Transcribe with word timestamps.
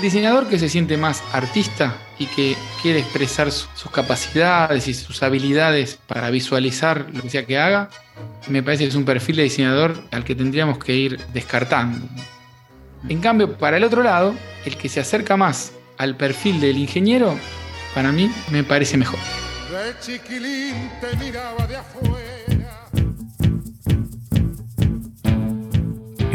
El 0.00 0.04
diseñador 0.04 0.48
que 0.48 0.58
se 0.58 0.70
siente 0.70 0.96
más 0.96 1.22
artista 1.30 1.94
y 2.18 2.24
que 2.24 2.56
quiere 2.80 3.00
expresar 3.00 3.52
sus 3.52 3.90
capacidades 3.92 4.88
y 4.88 4.94
sus 4.94 5.22
habilidades 5.22 5.98
para 6.06 6.30
visualizar 6.30 7.04
lo 7.12 7.20
que 7.20 7.28
sea 7.28 7.44
que 7.44 7.58
haga, 7.58 7.90
me 8.48 8.62
parece 8.62 8.84
que 8.84 8.88
es 8.88 8.94
un 8.94 9.04
perfil 9.04 9.36
de 9.36 9.42
diseñador 9.42 10.02
al 10.10 10.24
que 10.24 10.34
tendríamos 10.34 10.78
que 10.78 10.96
ir 10.96 11.20
descartando. 11.34 11.98
En 13.10 13.20
cambio, 13.20 13.58
para 13.58 13.76
el 13.76 13.84
otro 13.84 14.02
lado, 14.02 14.34
el 14.64 14.78
que 14.78 14.88
se 14.88 15.00
acerca 15.00 15.36
más 15.36 15.72
al 15.98 16.16
perfil 16.16 16.62
del 16.62 16.78
ingeniero, 16.78 17.38
para 17.94 18.10
mí 18.10 18.32
me 18.50 18.64
parece 18.64 18.96
mejor. 18.96 19.20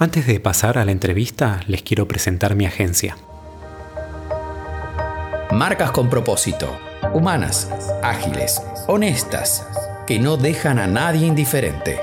Antes 0.00 0.28
de 0.28 0.38
pasar 0.38 0.78
a 0.78 0.84
la 0.84 0.92
entrevista, 0.92 1.60
les 1.66 1.82
quiero 1.82 2.06
presentar 2.06 2.54
mi 2.54 2.66
agencia. 2.66 3.16
Marcas 5.50 5.90
con 5.90 6.08
propósito, 6.08 6.78
humanas, 7.12 7.68
ágiles, 8.00 8.62
honestas, 8.86 9.66
que 10.06 10.20
no 10.20 10.36
dejan 10.36 10.78
a 10.78 10.86
nadie 10.86 11.26
indiferente. 11.26 11.98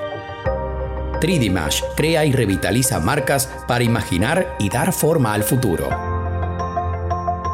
3D 1.22 1.84
crea 1.96 2.26
y 2.26 2.34
revitaliza 2.34 3.00
marcas 3.00 3.50
para 3.66 3.86
imaginar 3.86 4.58
y 4.60 4.68
dar 4.68 4.92
forma 4.92 5.34
al 5.34 5.44
futuro. 5.44 5.88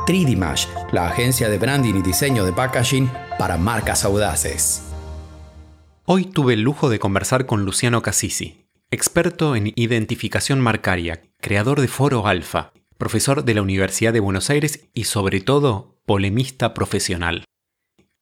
3D 0.08 0.68
la 0.92 1.08
agencia 1.08 1.50
de 1.50 1.60
branding 1.60 1.94
y 1.94 2.02
diseño 2.02 2.46
de 2.46 2.54
packaging 2.54 3.12
para 3.38 3.58
marcas 3.58 4.04
audaces. 4.06 4.82
Hoy 6.06 6.26
tuve 6.26 6.56
el 6.56 6.62
lujo 6.62 6.90
de 6.90 6.98
conversar 6.98 7.46
con 7.46 7.64
Luciano 7.64 8.02
Cassisi, 8.02 8.61
experto 8.94 9.56
en 9.56 9.72
identificación 9.76 10.60
marcaria, 10.60 11.22
creador 11.40 11.80
de 11.80 11.88
Foro 11.88 12.28
Alfa, 12.28 12.74
profesor 12.98 13.46
de 13.46 13.54
la 13.54 13.62
Universidad 13.62 14.12
de 14.12 14.20
Buenos 14.20 14.50
Aires 14.50 14.90
y 14.94 15.06
sobre 15.06 15.40
todo 15.40 15.98
polemista 16.06 16.74
profesional. 16.74 17.46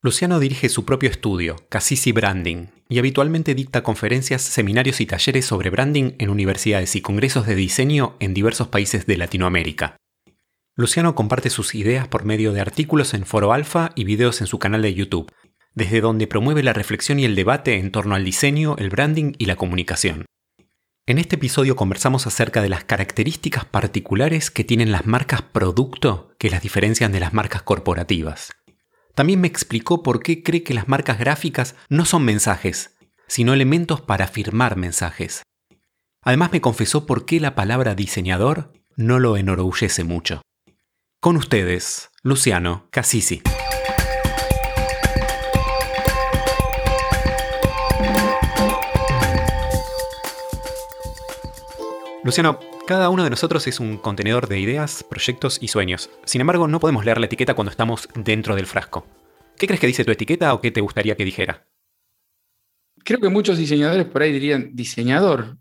Luciano 0.03 0.39
dirige 0.39 0.69
su 0.69 0.85
propio 0.85 1.09
estudio, 1.09 1.55
Casisi 1.69 2.11
Branding, 2.11 2.67
y 2.87 2.99
habitualmente 2.99 3.55
dicta 3.55 3.81
conferencias, 3.81 4.43
seminarios 4.43 5.01
y 5.01 5.07
talleres 5.07 5.47
sobre 5.47 5.71
branding 5.71 6.11
en 6.19 6.29
universidades 6.29 6.95
y 6.95 7.01
congresos 7.01 7.47
de 7.47 7.55
diseño 7.55 8.15
en 8.19 8.35
diversos 8.35 8.67
países 8.67 9.07
de 9.07 9.17
Latinoamérica. 9.17 9.97
Luciano 10.75 11.15
comparte 11.15 11.49
sus 11.49 11.73
ideas 11.73 12.07
por 12.07 12.25
medio 12.25 12.53
de 12.53 12.61
artículos 12.61 13.15
en 13.15 13.25
Foro 13.25 13.53
Alfa 13.53 13.91
y 13.95 14.03
videos 14.03 14.39
en 14.39 14.47
su 14.47 14.59
canal 14.59 14.83
de 14.83 14.93
YouTube, 14.93 15.31
desde 15.73 15.99
donde 15.99 16.27
promueve 16.27 16.61
la 16.61 16.73
reflexión 16.73 17.19
y 17.19 17.25
el 17.25 17.35
debate 17.35 17.79
en 17.79 17.91
torno 17.91 18.13
al 18.13 18.23
diseño, 18.23 18.75
el 18.77 18.91
branding 18.91 19.33
y 19.39 19.45
la 19.45 19.55
comunicación. 19.55 20.25
En 21.09 21.17
este 21.17 21.37
episodio 21.37 21.75
conversamos 21.75 22.27
acerca 22.27 22.61
de 22.61 22.69
las 22.69 22.83
características 22.83 23.65
particulares 23.65 24.51
que 24.51 24.63
tienen 24.63 24.91
las 24.91 25.07
marcas 25.07 25.41
producto 25.41 26.35
que 26.37 26.51
las 26.51 26.61
diferencian 26.61 27.11
de 27.11 27.19
las 27.19 27.33
marcas 27.33 27.63
corporativas. 27.63 28.51
También 29.15 29.41
me 29.41 29.47
explicó 29.47 30.03
por 30.03 30.21
qué 30.21 30.43
cree 30.43 30.61
que 30.61 30.75
las 30.75 30.87
marcas 30.87 31.17
gráficas 31.17 31.73
no 31.89 32.05
son 32.05 32.25
mensajes, 32.25 32.95
sino 33.25 33.55
elementos 33.55 34.01
para 34.01 34.27
firmar 34.27 34.77
mensajes. 34.77 35.41
Además 36.21 36.51
me 36.51 36.61
confesó 36.61 37.07
por 37.07 37.25
qué 37.25 37.39
la 37.39 37.55
palabra 37.55 37.95
diseñador 37.95 38.71
no 38.95 39.17
lo 39.17 39.35
enorgullece 39.35 40.03
mucho. 40.03 40.43
Con 41.19 41.37
ustedes, 41.37 42.11
Luciano 42.21 42.87
Cassisi. 42.91 43.41
Luciano, 52.21 52.59
cada 52.85 53.09
uno 53.09 53.23
de 53.23 53.29
nosotros 53.29 53.65
es 53.67 53.79
un 53.79 53.97
contenedor 53.97 54.49
de 54.49 54.59
ideas, 54.59 55.05
proyectos 55.09 55.57
y 55.61 55.69
sueños. 55.69 56.09
Sin 56.25 56.41
embargo, 56.41 56.67
no 56.67 56.81
podemos 56.81 57.05
leer 57.05 57.17
la 57.17 57.27
etiqueta 57.27 57.53
cuando 57.53 57.71
estamos 57.71 58.09
dentro 58.13 58.57
del 58.57 58.65
frasco. 58.65 59.07
¿Qué 59.57 59.67
crees 59.67 59.79
que 59.79 59.87
dice 59.87 60.03
tu 60.03 60.11
etiqueta 60.11 60.53
o 60.53 60.59
qué 60.59 60.69
te 60.69 60.81
gustaría 60.81 61.15
que 61.15 61.23
dijera? 61.23 61.65
Creo 63.05 63.21
que 63.21 63.29
muchos 63.29 63.57
diseñadores 63.57 64.05
por 64.05 64.21
ahí 64.21 64.33
dirían 64.33 64.71
diseñador. 64.73 65.57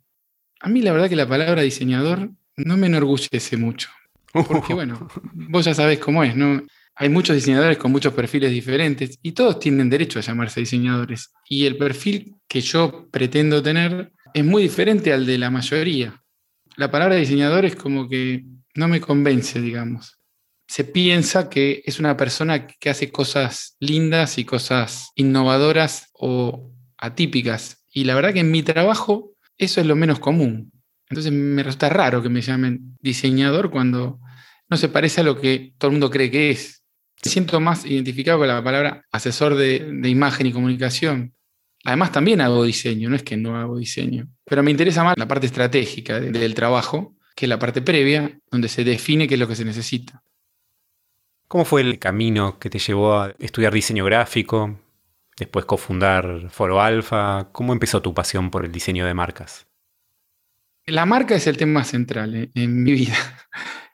A 0.60 0.68
mí 0.68 0.82
la 0.82 0.90
verdad 0.90 1.08
que 1.08 1.14
la 1.14 1.28
palabra 1.28 1.62
diseñador 1.62 2.30
no 2.56 2.76
me 2.76 2.88
enorgullece 2.88 3.56
mucho. 3.56 3.90
Porque 4.32 4.74
bueno, 4.74 5.08
vos 5.32 5.64
ya 5.64 5.74
sabés 5.74 6.00
cómo 6.00 6.24
es, 6.24 6.34
¿no? 6.34 6.60
Hay 6.96 7.08
muchos 7.08 7.36
diseñadores 7.36 7.78
con 7.78 7.92
muchos 7.92 8.12
perfiles 8.14 8.50
diferentes 8.50 9.16
y 9.22 9.30
todos 9.30 9.60
tienen 9.60 9.88
derecho 9.88 10.18
a 10.18 10.22
llamarse 10.22 10.58
diseñadores. 10.58 11.30
Y 11.48 11.66
el 11.66 11.76
perfil 11.76 12.34
que 12.48 12.60
yo 12.60 13.08
pretendo 13.12 13.62
tener 13.62 14.12
es 14.34 14.44
muy 14.44 14.64
diferente 14.64 15.12
al 15.12 15.24
de 15.24 15.38
la 15.38 15.50
mayoría 15.50 16.20
la 16.78 16.92
palabra 16.92 17.16
diseñador 17.16 17.64
es 17.64 17.74
como 17.74 18.08
que 18.08 18.44
no 18.76 18.86
me 18.86 19.00
convence, 19.00 19.60
digamos. 19.60 20.20
Se 20.68 20.84
piensa 20.84 21.50
que 21.50 21.82
es 21.84 21.98
una 21.98 22.16
persona 22.16 22.68
que 22.68 22.88
hace 22.88 23.10
cosas 23.10 23.76
lindas 23.80 24.38
y 24.38 24.44
cosas 24.44 25.10
innovadoras 25.16 26.08
o 26.12 26.70
atípicas. 26.96 27.84
Y 27.92 28.04
la 28.04 28.14
verdad 28.14 28.32
que 28.32 28.40
en 28.40 28.52
mi 28.52 28.62
trabajo 28.62 29.32
eso 29.56 29.80
es 29.80 29.88
lo 29.88 29.96
menos 29.96 30.20
común. 30.20 30.70
Entonces 31.08 31.32
me 31.32 31.64
resulta 31.64 31.88
raro 31.88 32.22
que 32.22 32.28
me 32.28 32.42
llamen 32.42 32.96
diseñador 33.00 33.70
cuando 33.72 34.20
no 34.68 34.76
se 34.76 34.88
parece 34.88 35.22
a 35.22 35.24
lo 35.24 35.40
que 35.40 35.72
todo 35.78 35.88
el 35.88 35.94
mundo 35.94 36.10
cree 36.10 36.30
que 36.30 36.50
es. 36.50 36.84
siento 37.20 37.58
más 37.58 37.86
identificado 37.86 38.38
con 38.38 38.46
la 38.46 38.62
palabra 38.62 39.04
asesor 39.10 39.56
de, 39.56 39.80
de 39.80 40.08
imagen 40.08 40.46
y 40.46 40.52
comunicación. 40.52 41.34
Además 41.84 42.12
también 42.12 42.40
hago 42.40 42.64
diseño, 42.64 43.08
no 43.08 43.16
es 43.16 43.22
que 43.22 43.36
no 43.36 43.56
hago 43.56 43.78
diseño. 43.78 44.28
Pero 44.44 44.62
me 44.62 44.70
interesa 44.70 45.04
más 45.04 45.16
la 45.16 45.28
parte 45.28 45.46
estratégica 45.46 46.20
del 46.20 46.54
trabajo 46.54 47.14
que 47.34 47.46
la 47.46 47.58
parte 47.58 47.82
previa, 47.82 48.38
donde 48.50 48.68
se 48.68 48.82
define 48.82 49.28
qué 49.28 49.34
es 49.34 49.40
lo 49.40 49.46
que 49.46 49.54
se 49.54 49.64
necesita. 49.64 50.22
¿Cómo 51.46 51.64
fue 51.64 51.80
el 51.82 51.98
camino 51.98 52.58
que 52.58 52.68
te 52.68 52.78
llevó 52.78 53.14
a 53.14 53.34
estudiar 53.38 53.72
diseño 53.72 54.04
gráfico, 54.04 54.80
después 55.38 55.64
cofundar 55.64 56.50
Foro 56.50 56.80
Alfa? 56.80 57.48
¿Cómo 57.52 57.72
empezó 57.72 58.02
tu 58.02 58.12
pasión 58.12 58.50
por 58.50 58.64
el 58.64 58.72
diseño 58.72 59.06
de 59.06 59.14
marcas? 59.14 59.66
La 60.84 61.06
marca 61.06 61.36
es 61.36 61.46
el 61.46 61.56
tema 61.56 61.84
central 61.84 62.34
en, 62.34 62.50
en 62.54 62.82
mi 62.82 62.92
vida. 62.92 63.16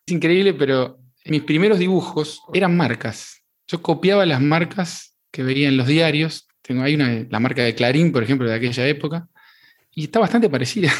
Es 0.06 0.12
increíble, 0.12 0.52
pero 0.52 0.98
mis 1.24 1.42
primeros 1.42 1.78
dibujos 1.78 2.42
eran 2.52 2.76
marcas. 2.76 3.42
Yo 3.66 3.80
copiaba 3.80 4.26
las 4.26 4.40
marcas 4.40 5.16
que 5.30 5.42
veía 5.42 5.68
en 5.68 5.76
los 5.76 5.86
diarios. 5.86 6.46
Tengo 6.66 6.82
ahí 6.82 6.94
una, 6.94 7.26
la 7.28 7.40
marca 7.40 7.62
de 7.62 7.74
Clarín, 7.74 8.10
por 8.10 8.22
ejemplo, 8.22 8.48
de 8.48 8.54
aquella 8.54 8.86
época 8.86 9.28
y 9.94 10.04
está 10.04 10.18
bastante 10.18 10.48
parecida. 10.48 10.90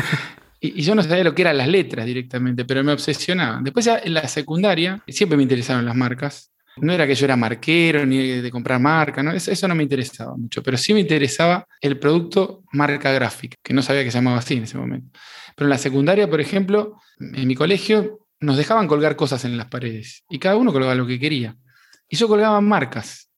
y, 0.60 0.80
yo 0.82 0.94
no 0.94 1.02
sabía 1.02 1.24
lo 1.24 1.34
que 1.34 1.42
eran 1.42 1.58
las 1.58 1.68
letras 1.68 2.06
directamente, 2.06 2.64
pero 2.64 2.82
me 2.82 2.92
obsesionaba. 2.92 3.60
Después 3.62 3.84
ya 3.84 4.00
en 4.02 4.14
la 4.14 4.26
secundaria 4.28 5.02
siempre 5.08 5.36
me 5.36 5.42
interesaron 5.42 5.84
las 5.84 5.96
marcas. 5.96 6.52
No 6.76 6.92
era 6.92 7.06
que 7.06 7.14
yo 7.14 7.24
era 7.26 7.36
marquero 7.36 8.06
ni 8.06 8.40
de 8.40 8.50
comprar 8.50 8.80
marca, 8.80 9.22
¿no? 9.22 9.32
Eso, 9.32 9.50
eso, 9.50 9.66
no 9.68 9.74
me 9.74 9.82
interesaba 9.82 10.36
mucho, 10.36 10.62
pero 10.62 10.76
sí 10.76 10.94
me 10.94 11.00
interesaba 11.00 11.66
el 11.80 11.98
producto 11.98 12.62
marca 12.72 13.12
gráfica, 13.12 13.56
que 13.62 13.74
no 13.74 13.82
sabía 13.82 14.04
que 14.04 14.10
se 14.10 14.18
llamaba 14.18 14.38
así 14.38 14.54
en 14.54 14.62
ese 14.62 14.78
momento. 14.78 15.18
Pero 15.56 15.66
en 15.66 15.70
la 15.70 15.78
secundaria, 15.78 16.30
por 16.30 16.40
ejemplo, 16.40 16.96
en 17.18 17.46
mi 17.46 17.56
colegio 17.56 18.20
nos 18.38 18.56
dejaban 18.56 18.86
colgar 18.86 19.16
cosas 19.16 19.44
en 19.44 19.58
las 19.58 19.66
paredes 19.66 20.24
y 20.30 20.38
cada 20.38 20.56
uno 20.56 20.72
colgaba 20.72 20.94
lo 20.94 21.06
que 21.06 21.18
quería. 21.18 21.56
Y 22.08 22.16
yo 22.16 22.28
colgaba 22.28 22.60
marcas, 22.60 23.29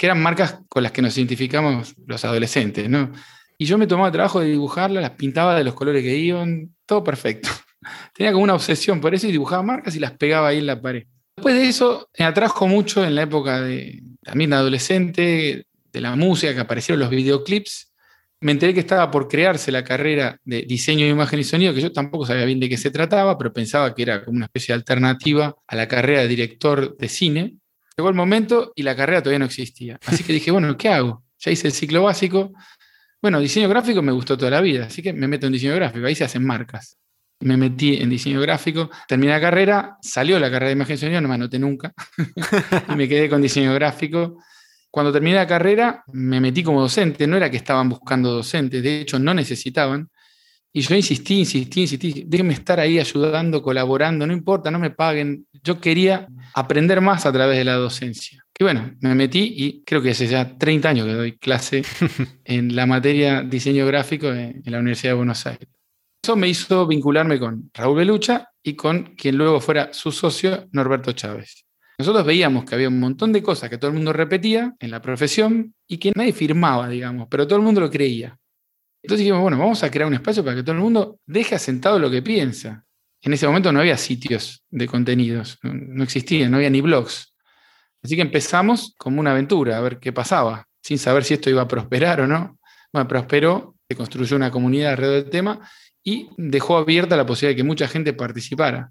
que 0.00 0.06
eran 0.06 0.22
marcas 0.22 0.60
con 0.70 0.82
las 0.82 0.92
que 0.92 1.02
nos 1.02 1.14
identificamos 1.18 1.94
los 2.06 2.24
adolescentes, 2.24 2.88
¿no? 2.88 3.12
Y 3.58 3.66
yo 3.66 3.76
me 3.76 3.86
tomaba 3.86 4.08
el 4.08 4.12
trabajo 4.12 4.40
de 4.40 4.46
dibujarlas, 4.46 5.02
las 5.02 5.10
pintaba 5.10 5.54
de 5.54 5.62
los 5.62 5.74
colores 5.74 6.02
que 6.02 6.16
iban, 6.16 6.74
todo 6.86 7.04
perfecto. 7.04 7.50
Tenía 8.14 8.32
como 8.32 8.44
una 8.44 8.54
obsesión 8.54 8.98
por 8.98 9.14
eso 9.14 9.28
y 9.28 9.32
dibujaba 9.32 9.62
marcas 9.62 9.94
y 9.94 9.98
las 9.98 10.12
pegaba 10.12 10.48
ahí 10.48 10.58
en 10.60 10.68
la 10.68 10.80
pared. 10.80 11.04
Después 11.36 11.54
de 11.54 11.68
eso, 11.68 12.08
me 12.18 12.24
atrajo 12.24 12.66
mucho 12.66 13.04
en 13.04 13.14
la 13.14 13.24
época 13.24 13.60
de 13.60 14.02
también 14.22 14.54
adolescente, 14.54 15.66
de 15.92 16.00
la 16.00 16.16
música, 16.16 16.54
que 16.54 16.60
aparecieron 16.60 17.00
los 17.00 17.10
videoclips. 17.10 17.92
Me 18.40 18.52
enteré 18.52 18.72
que 18.72 18.80
estaba 18.80 19.10
por 19.10 19.28
crearse 19.28 19.70
la 19.70 19.84
carrera 19.84 20.38
de 20.44 20.62
diseño 20.62 21.04
de 21.04 21.10
imagen 21.10 21.40
y 21.40 21.44
sonido, 21.44 21.74
que 21.74 21.82
yo 21.82 21.92
tampoco 21.92 22.24
sabía 22.24 22.46
bien 22.46 22.58
de 22.58 22.70
qué 22.70 22.78
se 22.78 22.90
trataba, 22.90 23.36
pero 23.36 23.52
pensaba 23.52 23.94
que 23.94 24.00
era 24.00 24.24
como 24.24 24.38
una 24.38 24.46
especie 24.46 24.72
de 24.72 24.78
alternativa 24.78 25.54
a 25.66 25.76
la 25.76 25.86
carrera 25.86 26.22
de 26.22 26.28
director 26.28 26.96
de 26.96 27.08
cine. 27.10 27.60
Llegó 27.96 28.08
el 28.08 28.14
momento 28.14 28.72
y 28.74 28.82
la 28.82 28.96
carrera 28.96 29.22
todavía 29.22 29.40
no 29.40 29.44
existía. 29.46 29.98
Así 30.06 30.24
que 30.24 30.32
dije, 30.32 30.50
bueno, 30.52 30.76
¿qué 30.76 30.88
hago? 30.88 31.24
Ya 31.38 31.50
hice 31.50 31.68
el 31.68 31.72
ciclo 31.72 32.02
básico, 32.02 32.52
bueno, 33.22 33.38
diseño 33.38 33.68
gráfico 33.68 34.00
me 34.00 34.12
gustó 34.12 34.38
toda 34.38 34.50
la 34.50 34.62
vida, 34.62 34.86
así 34.86 35.02
que 35.02 35.12
me 35.12 35.28
meto 35.28 35.46
en 35.46 35.52
diseño 35.52 35.74
gráfico, 35.74 36.06
ahí 36.06 36.14
se 36.14 36.24
hacen 36.24 36.44
marcas. 36.44 36.96
me 37.40 37.56
metí 37.56 37.96
en 37.96 38.08
diseño 38.08 38.40
gráfico, 38.40 38.90
terminé 39.06 39.32
la 39.32 39.40
carrera, 39.40 39.96
salió 40.00 40.38
la 40.38 40.50
carrera 40.50 40.68
de 40.68 40.72
imagen 40.72 40.94
y 40.94 40.98
sonido, 40.98 41.20
no 41.20 41.28
me 41.28 41.34
anoté 41.34 41.58
nunca, 41.58 41.92
y 42.88 42.96
me 42.96 43.08
quedé 43.08 43.28
con 43.28 43.42
diseño 43.42 43.74
gráfico. 43.74 44.42
Cuando 44.90 45.12
terminé 45.12 45.36
la 45.36 45.46
carrera, 45.46 46.02
me 46.12 46.40
metí 46.40 46.62
como 46.62 46.80
docente, 46.80 47.26
no 47.26 47.36
era 47.36 47.50
que 47.50 47.58
estaban 47.58 47.88
buscando 47.88 48.32
docentes, 48.32 48.82
de 48.82 49.02
hecho 49.02 49.18
no 49.18 49.34
necesitaban, 49.34 50.09
y 50.72 50.80
yo 50.82 50.94
insistí, 50.94 51.40
insistí, 51.40 51.80
insistí, 51.82 52.24
déjenme 52.26 52.52
estar 52.52 52.78
ahí 52.78 52.98
ayudando, 52.98 53.62
colaborando, 53.62 54.26
no 54.26 54.32
importa, 54.32 54.70
no 54.70 54.78
me 54.78 54.90
paguen, 54.90 55.46
yo 55.64 55.80
quería 55.80 56.28
aprender 56.54 57.00
más 57.00 57.26
a 57.26 57.32
través 57.32 57.58
de 57.58 57.64
la 57.64 57.74
docencia. 57.74 58.44
Y 58.58 58.64
bueno, 58.64 58.94
me 59.00 59.14
metí 59.14 59.54
y 59.56 59.82
creo 59.84 60.02
que 60.02 60.10
hace 60.10 60.26
ya 60.26 60.56
30 60.56 60.88
años 60.88 61.06
que 61.06 61.14
doy 61.14 61.38
clase 61.38 61.82
en 62.44 62.76
la 62.76 62.86
materia 62.86 63.42
diseño 63.42 63.86
gráfico 63.86 64.28
en 64.28 64.62
la 64.66 64.78
Universidad 64.78 65.12
de 65.12 65.16
Buenos 65.16 65.46
Aires. 65.46 65.68
Eso 66.22 66.36
me 66.36 66.48
hizo 66.48 66.86
vincularme 66.86 67.38
con 67.38 67.70
Raúl 67.72 67.96
Belucha 67.96 68.50
y 68.62 68.74
con 68.74 69.14
quien 69.16 69.36
luego 69.38 69.60
fuera 69.60 69.92
su 69.94 70.12
socio, 70.12 70.68
Norberto 70.72 71.12
Chávez. 71.12 71.64
Nosotros 71.98 72.24
veíamos 72.24 72.64
que 72.64 72.74
había 72.74 72.88
un 72.88 73.00
montón 73.00 73.32
de 73.32 73.42
cosas 73.42 73.70
que 73.70 73.78
todo 73.78 73.90
el 73.90 73.96
mundo 73.96 74.12
repetía 74.12 74.74
en 74.78 74.90
la 74.90 75.00
profesión 75.00 75.74
y 75.86 75.98
que 75.98 76.12
nadie 76.14 76.32
firmaba, 76.32 76.88
digamos, 76.88 77.28
pero 77.30 77.46
todo 77.46 77.58
el 77.58 77.64
mundo 77.64 77.80
lo 77.80 77.90
creía. 77.90 78.38
Entonces 79.02 79.24
dijimos, 79.24 79.40
bueno, 79.40 79.58
vamos 79.58 79.82
a 79.82 79.90
crear 79.90 80.06
un 80.06 80.14
espacio 80.14 80.44
para 80.44 80.56
que 80.56 80.62
todo 80.62 80.74
el 80.74 80.82
mundo 80.82 81.18
deje 81.26 81.54
asentado 81.54 81.98
lo 81.98 82.10
que 82.10 82.22
piensa. 82.22 82.84
En 83.22 83.32
ese 83.32 83.46
momento 83.46 83.72
no 83.72 83.80
había 83.80 83.96
sitios 83.96 84.62
de 84.70 84.86
contenidos, 84.86 85.58
no 85.62 86.02
existían, 86.02 86.50
no 86.50 86.56
había 86.56 86.70
ni 86.70 86.80
blogs. 86.80 87.34
Así 88.02 88.16
que 88.16 88.22
empezamos 88.22 88.94
como 88.96 89.20
una 89.20 89.32
aventura, 89.32 89.76
a 89.76 89.80
ver 89.80 89.98
qué 89.98 90.12
pasaba, 90.12 90.64
sin 90.82 90.98
saber 90.98 91.24
si 91.24 91.34
esto 91.34 91.50
iba 91.50 91.62
a 91.62 91.68
prosperar 91.68 92.22
o 92.22 92.26
no. 92.26 92.58
Bueno, 92.92 93.08
prosperó, 93.08 93.76
se 93.88 93.96
construyó 93.96 94.36
una 94.36 94.50
comunidad 94.50 94.92
alrededor 94.92 95.22
del 95.22 95.30
tema 95.30 95.60
y 96.02 96.28
dejó 96.36 96.78
abierta 96.78 97.16
la 97.16 97.26
posibilidad 97.26 97.56
de 97.56 97.62
que 97.62 97.66
mucha 97.66 97.88
gente 97.88 98.12
participara. 98.14 98.90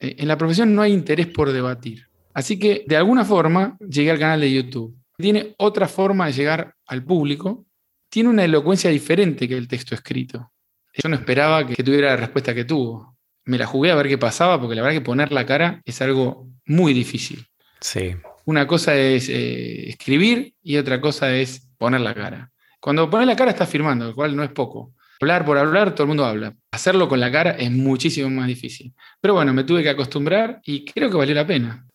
Eh, 0.00 0.16
en 0.18 0.28
la 0.28 0.36
profesión 0.36 0.74
no 0.74 0.82
hay 0.82 0.92
interés 0.92 1.28
por 1.28 1.52
debatir. 1.52 2.06
Así 2.34 2.58
que 2.58 2.84
de 2.86 2.96
alguna 2.96 3.24
forma 3.24 3.76
llegué 3.78 4.10
al 4.10 4.18
canal 4.18 4.40
de 4.40 4.52
YouTube. 4.52 4.96
Tiene 5.16 5.54
otra 5.58 5.86
forma 5.86 6.26
de 6.26 6.32
llegar 6.32 6.74
al 6.86 7.04
público, 7.04 7.66
tiene 8.10 8.28
una 8.28 8.44
elocuencia 8.44 8.90
diferente 8.90 9.48
que 9.48 9.56
el 9.56 9.68
texto 9.68 9.94
escrito. 9.94 10.52
Yo 10.92 11.08
no 11.08 11.16
esperaba 11.16 11.66
que 11.66 11.82
tuviera 11.82 12.10
la 12.10 12.16
respuesta 12.16 12.54
que 12.54 12.64
tuvo. 12.64 13.16
Me 13.44 13.56
la 13.56 13.66
jugué 13.66 13.90
a 13.90 13.94
ver 13.94 14.08
qué 14.08 14.18
pasaba, 14.18 14.60
porque 14.60 14.74
la 14.74 14.82
verdad 14.82 14.98
que 14.98 15.04
poner 15.04 15.32
la 15.32 15.46
cara 15.46 15.80
es 15.84 16.02
algo 16.02 16.48
muy 16.66 16.92
difícil. 16.92 17.46
Sí. 17.80 18.16
Una 18.44 18.66
cosa 18.66 18.96
es 18.96 19.28
eh, 19.28 19.88
escribir 19.88 20.54
y 20.62 20.76
otra 20.76 21.00
cosa 21.00 21.34
es 21.34 21.68
poner 21.78 22.00
la 22.00 22.14
cara. 22.14 22.50
Cuando 22.80 23.08
pones 23.08 23.26
la 23.26 23.36
cara 23.36 23.52
estás 23.52 23.68
firmando, 23.68 24.06
lo 24.06 24.14
cual 24.14 24.34
no 24.34 24.42
es 24.42 24.50
poco. 24.50 24.92
Hablar 25.20 25.44
por 25.44 25.58
hablar, 25.58 25.94
todo 25.94 26.04
el 26.04 26.08
mundo 26.08 26.24
habla. 26.24 26.54
Hacerlo 26.72 27.08
con 27.08 27.20
la 27.20 27.30
cara 27.30 27.50
es 27.52 27.70
muchísimo 27.70 28.28
más 28.30 28.48
difícil. 28.48 28.94
Pero 29.20 29.34
bueno, 29.34 29.52
me 29.52 29.64
tuve 29.64 29.82
que 29.82 29.90
acostumbrar 29.90 30.60
y 30.64 30.84
creo 30.84 31.10
que 31.10 31.16
valió 31.16 31.34
la 31.34 31.46
pena. 31.46 31.86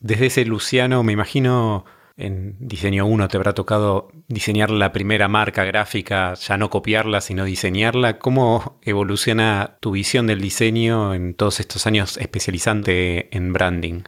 Desde 0.00 0.26
ese 0.26 0.44
Luciano, 0.44 1.02
me 1.02 1.12
imagino 1.12 1.84
en 2.18 2.56
Diseño 2.58 3.06
1 3.06 3.28
te 3.28 3.36
habrá 3.36 3.54
tocado 3.54 4.10
diseñar 4.26 4.70
la 4.70 4.92
primera 4.92 5.28
marca 5.28 5.64
gráfica, 5.64 6.34
ya 6.34 6.58
no 6.58 6.68
copiarla, 6.68 7.20
sino 7.20 7.44
diseñarla. 7.44 8.18
¿Cómo 8.18 8.78
evoluciona 8.82 9.78
tu 9.80 9.92
visión 9.92 10.26
del 10.26 10.40
diseño 10.40 11.14
en 11.14 11.34
todos 11.34 11.60
estos 11.60 11.86
años 11.86 12.16
especializante 12.16 13.34
en 13.34 13.52
branding? 13.52 14.02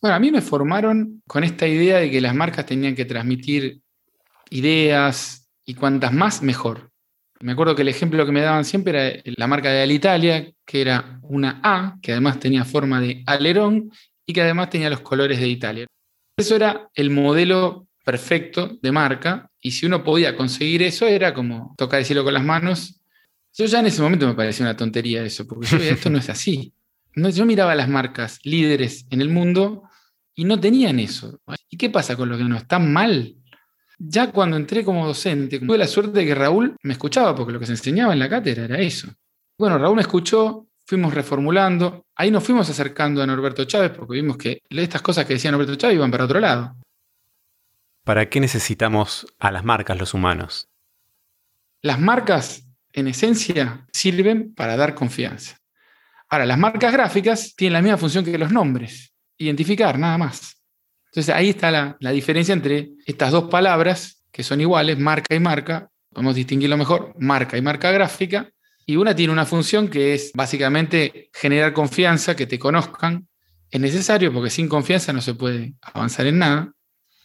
Bueno, 0.00 0.16
a 0.16 0.18
mí 0.18 0.30
me 0.30 0.40
formaron 0.40 1.22
con 1.26 1.44
esta 1.44 1.66
idea 1.66 1.98
de 1.98 2.10
que 2.10 2.20
las 2.20 2.34
marcas 2.34 2.66
tenían 2.66 2.94
que 2.94 3.04
transmitir 3.04 3.82
ideas, 4.50 5.48
y 5.68 5.74
cuantas 5.74 6.14
más, 6.14 6.42
mejor. 6.42 6.90
Me 7.40 7.52
acuerdo 7.52 7.76
que 7.76 7.82
el 7.82 7.88
ejemplo 7.88 8.24
que 8.24 8.32
me 8.32 8.40
daban 8.40 8.64
siempre 8.64 9.20
era 9.20 9.22
la 9.36 9.46
marca 9.46 9.70
de 9.70 9.82
Alitalia, 9.82 10.50
que 10.64 10.80
era 10.80 11.20
una 11.22 11.60
A, 11.62 11.98
que 12.00 12.12
además 12.12 12.40
tenía 12.40 12.64
forma 12.64 13.02
de 13.02 13.22
alerón 13.26 13.92
y 14.24 14.32
que 14.32 14.40
además 14.40 14.70
tenía 14.70 14.88
los 14.88 15.00
colores 15.00 15.38
de 15.38 15.46
Italia. 15.46 15.86
Eso 16.38 16.54
era 16.54 16.88
el 16.94 17.10
modelo 17.10 17.88
perfecto 18.04 18.78
de 18.80 18.92
marca 18.92 19.50
y 19.60 19.72
si 19.72 19.86
uno 19.86 20.04
podía 20.04 20.36
conseguir 20.36 20.84
eso 20.84 21.04
era 21.08 21.34
como 21.34 21.74
tocar 21.76 21.98
el 21.98 22.06
cielo 22.06 22.22
con 22.22 22.32
las 22.32 22.44
manos. 22.44 23.00
Yo 23.52 23.66
ya 23.66 23.80
en 23.80 23.86
ese 23.86 24.00
momento 24.00 24.28
me 24.28 24.34
parecía 24.34 24.64
una 24.64 24.76
tontería 24.76 25.24
eso, 25.24 25.48
porque 25.48 25.66
yo, 25.66 25.78
esto 25.78 26.10
no 26.10 26.18
es 26.18 26.30
así. 26.30 26.72
yo 27.16 27.44
miraba 27.44 27.74
las 27.74 27.88
marcas 27.88 28.38
líderes 28.44 29.04
en 29.10 29.20
el 29.20 29.30
mundo 29.30 29.82
y 30.36 30.44
no 30.44 30.60
tenían 30.60 31.00
eso. 31.00 31.40
¿Y 31.68 31.76
qué 31.76 31.90
pasa 31.90 32.14
con 32.14 32.28
lo 32.28 32.38
que 32.38 32.44
no 32.44 32.56
están 32.56 32.92
mal? 32.92 33.34
Ya 33.98 34.30
cuando 34.30 34.56
entré 34.56 34.84
como 34.84 35.08
docente, 35.08 35.58
tuve 35.58 35.76
la 35.76 35.88
suerte 35.88 36.20
de 36.20 36.24
que 36.26 36.36
Raúl 36.36 36.76
me 36.82 36.92
escuchaba, 36.92 37.34
porque 37.34 37.52
lo 37.52 37.58
que 37.58 37.66
se 37.66 37.72
enseñaba 37.72 38.12
en 38.12 38.20
la 38.20 38.28
cátedra 38.28 38.64
era 38.64 38.78
eso. 38.78 39.08
Bueno, 39.58 39.76
Raúl 39.76 39.96
me 39.96 40.02
escuchó, 40.02 40.68
fuimos 40.86 41.12
reformulando, 41.12 42.06
ahí 42.18 42.30
nos 42.30 42.44
fuimos 42.44 42.68
acercando 42.68 43.22
a 43.22 43.26
Norberto 43.26 43.64
Chávez, 43.64 43.92
porque 43.92 44.14
vimos 44.14 44.36
que 44.36 44.60
estas 44.68 45.00
cosas 45.00 45.24
que 45.24 45.34
decía 45.34 45.50
Norberto 45.50 45.76
Chávez 45.76 45.96
iban 45.96 46.10
para 46.10 46.24
otro 46.24 46.40
lado. 46.40 46.76
¿Para 48.04 48.28
qué 48.28 48.40
necesitamos 48.40 49.26
a 49.38 49.50
las 49.50 49.64
marcas 49.64 49.98
los 49.98 50.12
humanos? 50.12 50.68
Las 51.80 52.00
marcas, 52.00 52.66
en 52.92 53.06
esencia, 53.06 53.86
sirven 53.92 54.54
para 54.54 54.76
dar 54.76 54.94
confianza. 54.94 55.56
Ahora, 56.28 56.44
las 56.44 56.58
marcas 56.58 56.92
gráficas 56.92 57.54
tienen 57.54 57.74
la 57.74 57.82
misma 57.82 57.96
función 57.96 58.24
que 58.24 58.36
los 58.36 58.50
nombres, 58.50 59.14
identificar, 59.38 59.98
nada 59.98 60.18
más. 60.18 60.60
Entonces 61.06 61.34
ahí 61.34 61.50
está 61.50 61.70
la, 61.70 62.10
diferencia 62.10 62.52
entre 62.52 62.90
estas 63.06 63.30
dos 63.30 63.44
palabras 63.44 64.24
que 64.30 64.42
son 64.42 64.60
iguales, 64.60 64.98
marca 64.98 65.34
y 65.34 65.40
marca. 65.40 65.90
Podemos 66.12 66.34
distinguirlo 66.34 66.76
mejor, 66.76 67.14
marca 67.18 67.56
y 67.56 67.62
marca 67.62 67.90
gráfica. 67.90 68.50
Y 68.88 68.96
una 68.96 69.14
tiene 69.14 69.34
una 69.34 69.44
función 69.44 69.88
que 69.88 70.14
es 70.14 70.32
básicamente 70.32 71.28
generar 71.34 71.74
confianza, 71.74 72.34
que 72.34 72.46
te 72.46 72.58
conozcan. 72.58 73.28
Es 73.70 73.78
necesario 73.82 74.32
porque 74.32 74.48
sin 74.48 74.66
confianza 74.66 75.12
no 75.12 75.20
se 75.20 75.34
puede 75.34 75.74
avanzar 75.82 76.26
en 76.26 76.38
nada. 76.38 76.72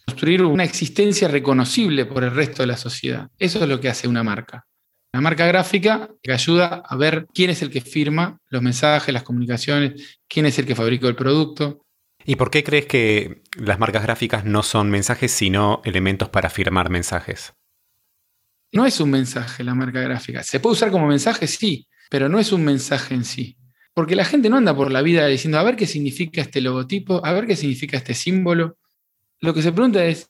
Construir 0.06 0.42
una 0.44 0.66
existencia 0.66 1.30
reconocible 1.30 2.06
por 2.06 2.26
el 2.26 2.36
resto 2.36 2.64
de 2.64 2.68
la 2.68 2.76
sociedad. 2.76 3.30
Eso 3.40 3.64
es 3.64 3.70
lo 3.70 3.80
que 3.80 3.88
hace 3.88 4.10
una 4.10 4.24
marca. 4.24 4.66
La 5.14 5.22
marca 5.22 5.48
gráfica 5.48 6.10
que 6.22 6.34
ayuda 6.34 6.84
a 6.86 6.98
ver 6.98 7.28
quién 7.34 7.50
es 7.50 7.62
el 7.62 7.70
que 7.70 7.80
firma 7.80 8.40
los 8.50 8.62
mensajes, 8.62 9.14
las 9.14 9.24
comunicaciones, 9.24 10.20
quién 10.28 10.46
es 10.46 10.60
el 10.60 10.66
que 10.66 10.76
fabricó 10.76 11.08
el 11.08 11.16
producto, 11.16 11.86
¿Y 12.26 12.38
por 12.38 12.52
qué 12.52 12.64
crees 12.64 12.86
que 12.86 13.42
las 13.58 13.80
marcas 13.80 14.04
gráficas 14.04 14.46
no 14.46 14.64
son 14.64 14.90
mensajes, 14.90 15.30
sino 15.30 15.82
elementos 15.84 16.30
para 16.30 16.50
firmar 16.50 16.90
mensajes? 16.90 17.54
No 18.74 18.86
es 18.86 19.00
un 19.00 19.12
mensaje 19.12 19.64
la 19.64 19.76
marca 19.76 20.02
gráfica. 20.02 20.44
Se 20.44 20.60
puede 20.60 20.74
usar 20.74 20.92
como 20.92 21.08
mensaje, 21.08 21.48
sí, 21.48 21.88
pero 22.10 22.28
no 22.28 22.40
es 22.40 22.52
un 22.52 22.64
mensaje 22.64 23.14
en 23.14 23.24
sí. 23.24 23.56
Porque 23.94 24.16
la 24.16 24.26
gente 24.26 24.50
no 24.50 24.58
anda 24.58 24.76
por 24.76 24.92
la 24.92 25.04
vida 25.04 25.28
diciendo, 25.28 25.60
a 25.60 25.64
ver 25.64 25.76
qué 25.76 25.86
significa 25.86 26.42
este 26.42 26.60
logotipo, 26.60 27.24
a 27.24 27.32
ver 27.34 27.46
qué 27.46 27.56
significa 27.56 27.98
este 27.98 28.16
símbolo. 28.16 28.78
Lo 29.40 29.54
que 29.54 29.62
se 29.62 29.72
pregunta 29.72 30.04
es, 30.04 30.28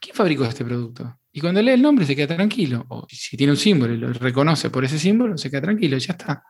¿quién 0.00 0.14
fabricó 0.14 0.44
este 0.44 0.64
producto? 0.64 1.18
Y 1.32 1.40
cuando 1.40 1.60
lee 1.60 1.72
el 1.72 1.82
nombre 1.82 2.06
se 2.06 2.14
queda 2.14 2.36
tranquilo. 2.36 2.86
O 2.88 3.06
si 3.08 3.36
tiene 3.36 3.52
un 3.52 3.56
símbolo 3.56 3.92
y 3.92 3.96
lo 3.96 4.12
reconoce 4.12 4.70
por 4.70 4.84
ese 4.84 4.98
símbolo, 4.98 5.36
se 5.36 5.50
queda 5.50 5.62
tranquilo, 5.62 5.98
ya 5.98 6.12
está. 6.12 6.44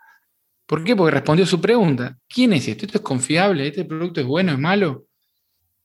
¿Por 0.66 0.84
qué? 0.84 0.94
Porque 0.94 1.12
respondió 1.12 1.46
su 1.46 1.58
pregunta. 1.58 2.18
¿Quién 2.28 2.52
es 2.52 2.68
esto? 2.68 2.84
¿Esto 2.84 2.98
es 2.98 3.04
confiable? 3.04 3.66
¿Este 3.66 3.86
producto 3.86 4.20
es 4.20 4.26
bueno? 4.26 4.52
¿Es 4.52 4.58
malo? 4.58 5.06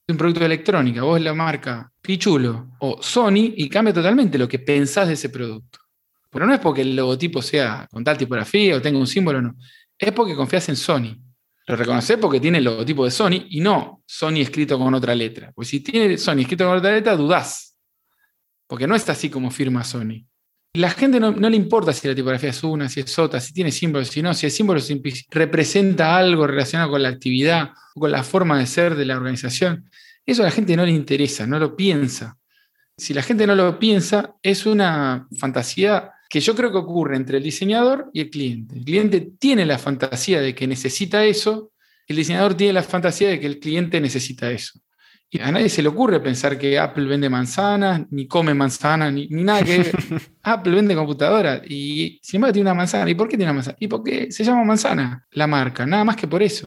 Es 0.08 0.14
un 0.14 0.18
producto 0.18 0.42
de 0.42 0.46
electrónica. 0.46 1.02
Vos 1.02 1.20
la 1.20 1.34
marca 1.34 1.92
Pichulo 2.00 2.74
o 2.80 3.02
Sony 3.02 3.54
y 3.56 3.68
cambia 3.68 3.92
totalmente 3.92 4.38
lo 4.38 4.48
que 4.48 4.60
pensás 4.60 5.08
de 5.08 5.16
ese 5.16 5.30
producto. 5.30 5.80
Pero 6.30 6.46
no 6.46 6.54
es 6.54 6.60
porque 6.60 6.82
el 6.82 6.96
logotipo 6.96 7.42
sea 7.42 7.88
con 7.90 8.04
tal 8.04 8.16
tipografía 8.16 8.76
o 8.76 8.82
tenga 8.82 9.00
un 9.00 9.08
símbolo, 9.08 9.42
no. 9.42 9.56
Es 9.98 10.12
porque 10.12 10.36
confías 10.36 10.70
en 10.70 10.76
Sony. 10.76 11.18
Lo 11.66 11.76
reconoces 11.76 12.18
porque 12.18 12.40
tiene 12.40 12.60
el 12.60 12.66
logotipo 12.66 13.06
de 13.06 13.10
Sony 13.10 13.48
y 13.50 13.62
no 13.62 14.04
Sony 14.06 14.42
escrito 14.42 14.78
con 14.78 14.94
otra 14.94 15.16
letra. 15.16 15.52
Pues 15.56 15.70
si 15.70 15.80
tiene 15.80 16.20
Sony 16.20 16.42
escrito 16.42 16.68
con 16.68 16.78
otra 16.78 16.92
letra, 16.92 17.16
dudás. 17.16 17.76
Porque 18.68 18.86
no 18.86 18.94
está 18.96 19.14
así 19.14 19.32
como 19.32 19.50
firma 19.50 19.84
Sony. 19.84 20.24
La 20.76 20.90
gente 20.90 21.20
no, 21.20 21.32
le 21.32 21.56
importa 21.56 21.94
si 21.94 22.08
la 22.08 22.16
tipografía 22.16 22.50
es 22.50 22.64
una, 22.64 22.90
si 22.90 23.00
es 23.00 23.20
otra, 23.20 23.40
si 23.40 23.54
tiene 23.54 23.72
símbolos, 23.72 24.10
si 24.10 24.22
no, 24.22 24.34
si 24.34 24.46
el 24.46 24.52
símbolo 24.52 24.82
representa 25.32 26.18
algo 26.18 26.46
relacionado 26.48 26.92
con 26.92 27.04
la 27.04 27.10
actividad 27.10 27.72
o 27.96 28.02
con 28.02 28.12
la 28.12 28.24
forma 28.24 28.60
de 28.60 28.66
ser 28.66 28.96
de 28.96 29.06
la 29.06 29.16
organización. 29.16 29.90
Eso 30.26 30.42
a 30.42 30.46
la 30.46 30.52
gente 30.52 30.76
no 30.76 30.86
le 30.86 30.92
interesa, 30.92 31.48
no 31.48 31.60
lo 31.60 31.76
piensa. 31.76 32.38
Si 32.98 33.14
la 33.14 33.22
gente 33.22 33.48
no 33.48 33.56
lo 33.56 33.80
piensa, 33.80 34.36
es 34.42 34.66
una 34.66 35.28
fantasía 35.38 36.12
que 36.30 36.40
yo 36.40 36.56
creo 36.56 36.72
que 36.72 36.78
ocurre 36.78 37.16
entre 37.16 37.38
el 37.38 37.44
diseñador 37.44 38.10
y 38.12 38.22
el 38.22 38.30
cliente. 38.30 38.76
El 38.76 38.84
cliente 38.84 39.30
tiene 39.40 39.66
la 39.66 39.78
fantasía 39.78 40.42
de 40.42 40.56
que 40.56 40.68
necesita 40.68 41.24
eso, 41.24 41.72
el 42.08 42.18
diseñador 42.18 42.56
tiene 42.56 42.74
la 42.74 42.84
fantasía 42.84 43.30
de 43.30 43.40
que 43.40 43.48
el 43.48 43.60
cliente 43.60 44.02
necesita 44.02 44.52
eso. 44.52 44.80
Y 45.30 45.40
a 45.42 45.52
nadie 45.52 45.70
se 45.70 45.82
le 45.82 45.90
ocurre 45.90 46.20
pensar 46.20 46.58
que 46.58 46.78
Apple 46.80 47.06
vende 47.06 47.30
manzanas, 47.30 48.02
ni 48.12 48.28
come 48.28 48.54
manzanas, 48.54 49.12
ni, 49.12 49.28
nada 49.28 49.64
que 49.64 49.92
Apple 50.44 50.76
vende 50.76 50.96
computadora 50.96 51.62
y 51.68 52.20
sin 52.22 52.38
embargo 52.38 52.54
tiene 52.54 52.70
una 52.70 52.76
manzana. 52.76 53.10
¿Y 53.10 53.16
por 53.16 53.28
qué 53.28 53.36
tiene 53.36 53.52
una 53.52 53.56
manzana? 53.56 53.78
Y 53.80 53.88
porque 53.88 54.32
se 54.32 54.44
llama 54.44 54.64
manzana 54.64 55.26
la 55.32 55.48
marca, 55.48 55.86
nada 55.86 56.04
más 56.04 56.16
que 56.16 56.28
por 56.28 56.42
eso. 56.42 56.66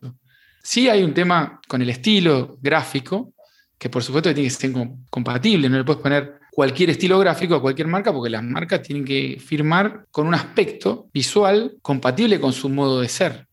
Sí 0.63 0.89
hay 0.89 1.03
un 1.03 1.15
tema 1.15 1.61
con 1.67 1.81
el 1.81 1.89
estilo 1.89 2.59
gráfico, 2.61 3.33
que 3.79 3.89
por 3.89 4.03
supuesto 4.03 4.35
tiene 4.35 4.49
que 4.49 4.55
ser 4.55 4.73
compatible, 5.09 5.69
no 5.69 5.79
le 5.79 5.85
puedes 5.85 6.03
poner 6.03 6.39
cualquier 6.51 6.91
estilo 6.91 7.21
gráfico, 7.21 7.63
cualquier 7.63 7.87
marca, 7.87 8.13
porque 8.13 8.31
las 8.31 8.43
marcas 8.43 8.83
tienen 8.83 9.05
que 9.05 9.39
firmar 9.41 10.07
con 10.11 10.27
un 10.27 10.35
aspecto 10.35 11.09
visual 11.15 11.77
compatible 11.81 12.41
con 12.41 12.53
su 12.53 12.69
modo 12.69 13.01
de 13.01 13.09
ser. 13.09 13.47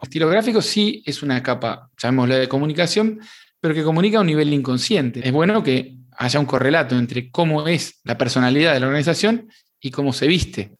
El 0.00 0.04
estilo 0.04 0.28
gráfico 0.28 0.62
sí 0.62 1.02
es 1.04 1.22
una 1.22 1.42
capa, 1.42 1.90
llamémosla 1.98 2.36
de 2.36 2.48
comunicación, 2.48 3.20
pero 3.60 3.74
que 3.74 3.84
comunica 3.84 4.18
a 4.18 4.20
un 4.20 4.26
nivel 4.26 4.52
inconsciente. 4.52 5.26
Es 5.26 5.32
bueno 5.32 5.62
que 5.62 5.96
haya 6.12 6.40
un 6.40 6.46
correlato 6.46 6.96
entre 6.96 7.30
cómo 7.30 7.66
es 7.66 8.00
la 8.04 8.18
personalidad 8.18 8.74
de 8.74 8.80
la 8.80 8.86
organización 8.86 9.48
y 9.80 9.90
cómo 9.90 10.12
se 10.12 10.26
viste. 10.26 10.76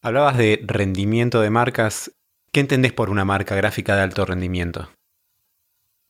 Hablabas 0.00 0.36
de 0.36 0.60
rendimiento 0.66 1.40
de 1.40 1.50
marcas. 1.50 2.10
¿Qué 2.50 2.60
entendés 2.60 2.92
por 2.92 3.08
una 3.08 3.24
marca 3.24 3.54
gráfica 3.54 3.94
de 3.94 4.02
alto 4.02 4.24
rendimiento? 4.24 4.90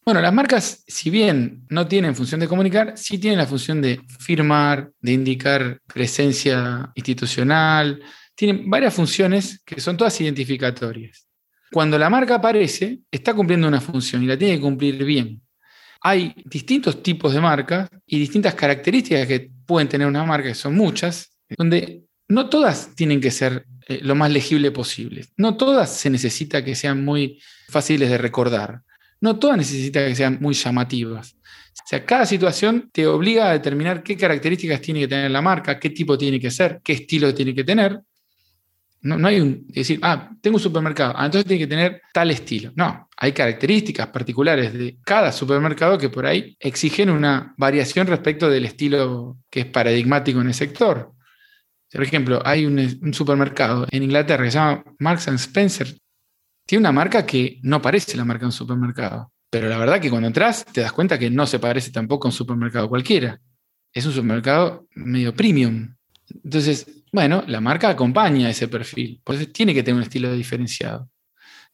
Bueno, 0.05 0.21
las 0.21 0.33
marcas, 0.33 0.83
si 0.89 1.11
bien 1.11 1.65
no 1.69 1.87
tienen 1.87 2.17
función 2.17 2.41
de 2.41 2.49
comunicar, 2.49 2.95
sí 2.97 3.19
tienen 3.19 3.39
la 3.39 3.47
función 3.47 3.81
de 3.81 4.01
firmar, 4.19 4.91
de 5.01 5.13
indicar 5.13 5.81
presencia 5.87 6.91
institucional, 6.97 8.03
tienen 8.35 8.69
varias 8.69 8.95
funciones 8.95 9.63
que 9.65 9.81
son 9.81 9.97
todas 9.97 10.21
identificatorias. 10.21 11.29
Cuando 11.71 11.99
la 11.99 12.11
marca 12.11 12.37
aparece, 12.37 13.01
está 13.11 13.35
cumpliendo 13.35 13.69
una 13.69 13.81
función 13.81 14.23
y 14.23 14.27
la 14.27 14.37
tiene 14.37 14.57
que 14.57 14.61
cumplir 14.61 15.05
bien. 15.05 15.42
Hay 16.03 16.35
distintos 16.45 17.03
tipos 17.03 17.33
de 17.33 17.41
marcas 17.41 17.89
y 18.07 18.19
distintas 18.19 18.55
características 18.55 19.27
que 19.27 19.51
pueden 19.67 19.89
tener 19.89 20.07
una 20.07 20.25
marca, 20.25 20.49
que 20.49 20.55
son 20.55 20.75
muchas, 20.75 21.31
donde 21.57 22.03
no 22.29 22.49
todas 22.49 22.95
tienen 22.95 23.21
que 23.21 23.31
ser 23.31 23.67
eh, 23.87 24.01
lo 24.03 24.15
más 24.15 24.31
legible 24.31 24.71
posible. 24.71 25.27
No 25.37 25.57
todas 25.57 25.95
se 25.95 26.11
necesita 26.11 26.65
que 26.65 26.75
sean 26.75 27.05
muy 27.05 27.41
fáciles 27.69 28.11
de 28.11 28.19
recordar 28.19 28.83
no 29.23 29.39
todas 29.39 29.57
necesitan 29.57 30.09
que 30.09 30.17
sean 30.17 30.39
muy 30.41 30.53
llamativas. 30.53 31.35
O 31.35 31.87
sea, 31.87 32.05
cada 32.05 32.27
situación 32.27 32.91
te 32.93 33.07
obliga 33.07 33.49
a 33.49 33.53
determinar 33.53 34.03
qué 34.03 34.17
características 34.17 34.81
tiene 34.81 35.01
que 35.01 35.09
tener 35.09 35.31
la 35.31 35.41
marca, 35.41 35.79
qué 35.79 35.91
tipo 35.91 36.19
tiene 36.19 36.41
que 36.41 36.51
ser, 36.51 36.81
qué 36.83 36.93
estilo 36.95 37.33
tiene 37.33 37.55
que 37.55 37.63
tener. 37.63 38.01
No, 39.03 39.27
hay 39.27 39.41
un 39.41 39.67
decir, 39.67 39.99
ah, 40.03 40.31
tengo 40.41 40.57
un 40.57 40.63
supermercado, 40.63 41.13
ah, 41.17 41.27
entonces 41.27 41.47
tiene 41.47 41.65
que 41.65 41.67
tener 41.67 42.03
tal 42.13 42.31
estilo. 42.31 42.73
No, 42.77 43.09
hay 43.17 43.33
características 43.33 44.07
particulares 44.09 44.73
de 44.73 44.99
cada 45.05 45.33
supermercado 45.33 45.99
que 45.99 46.09
por 46.09 46.25
ahí 46.25 46.57
exigen 46.61 47.11
una 47.11 47.53
variación 47.59 48.07
respecto 48.07 48.49
del 48.49 48.65
estilo 48.65 49.39
que 49.51 49.61
es 49.61 49.67
paradigmático 49.67 50.41
en 50.41 50.47
el 50.47 50.55
sector. 50.55 51.13
Por 51.93 52.03
ejemplo, 52.03 52.41
hay 52.45 52.65
un, 52.65 53.13
supermercado 53.13 53.87
en 53.91 54.05
Inglaterra 54.05 54.45
que 54.45 54.51
se 54.53 54.59
llama 54.59 54.85
Marks 55.01 55.27
Spencer, 55.27 55.95
tiene 56.65 56.81
una 56.81 56.93
marca 56.93 57.27
que 57.27 57.59
no 57.63 57.83
parece 57.83 58.17
la 58.17 58.25
marca 58.25 58.43
de 58.43 58.47
un 58.47 58.53
supermercado. 58.53 59.33
Pero 59.51 59.69
la 59.69 59.79
verdad 59.79 60.01
que 60.01 60.11
cuando 60.11 60.29
entras 60.29 60.65
te 60.65 60.81
das 60.81 60.93
cuenta 60.93 61.19
que 61.19 61.29
no 61.29 61.47
se 61.47 61.59
parece 61.59 61.91
tampoco 61.91 62.29
a 62.29 62.31
un 62.31 62.33
supermercado 62.33 62.89
cualquiera. 62.89 63.41
Es 63.93 64.07
un 64.07 64.13
supermercado 64.13 64.87
medio 64.95 65.35
premium. 65.35 65.95
Entonces, 66.43 67.02
bueno, 67.13 67.45
la 67.47 67.61
marca 67.61 67.91
acompaña 67.91 68.51
ese 68.51 68.69
perfil. 68.69 69.21
Por 69.23 69.37
eso 69.37 69.47
tiene 69.47 69.75
que 69.75 69.83
tener 69.83 69.97
un 69.97 70.03
estilo 70.03 70.33
diferenciado. 70.33 71.09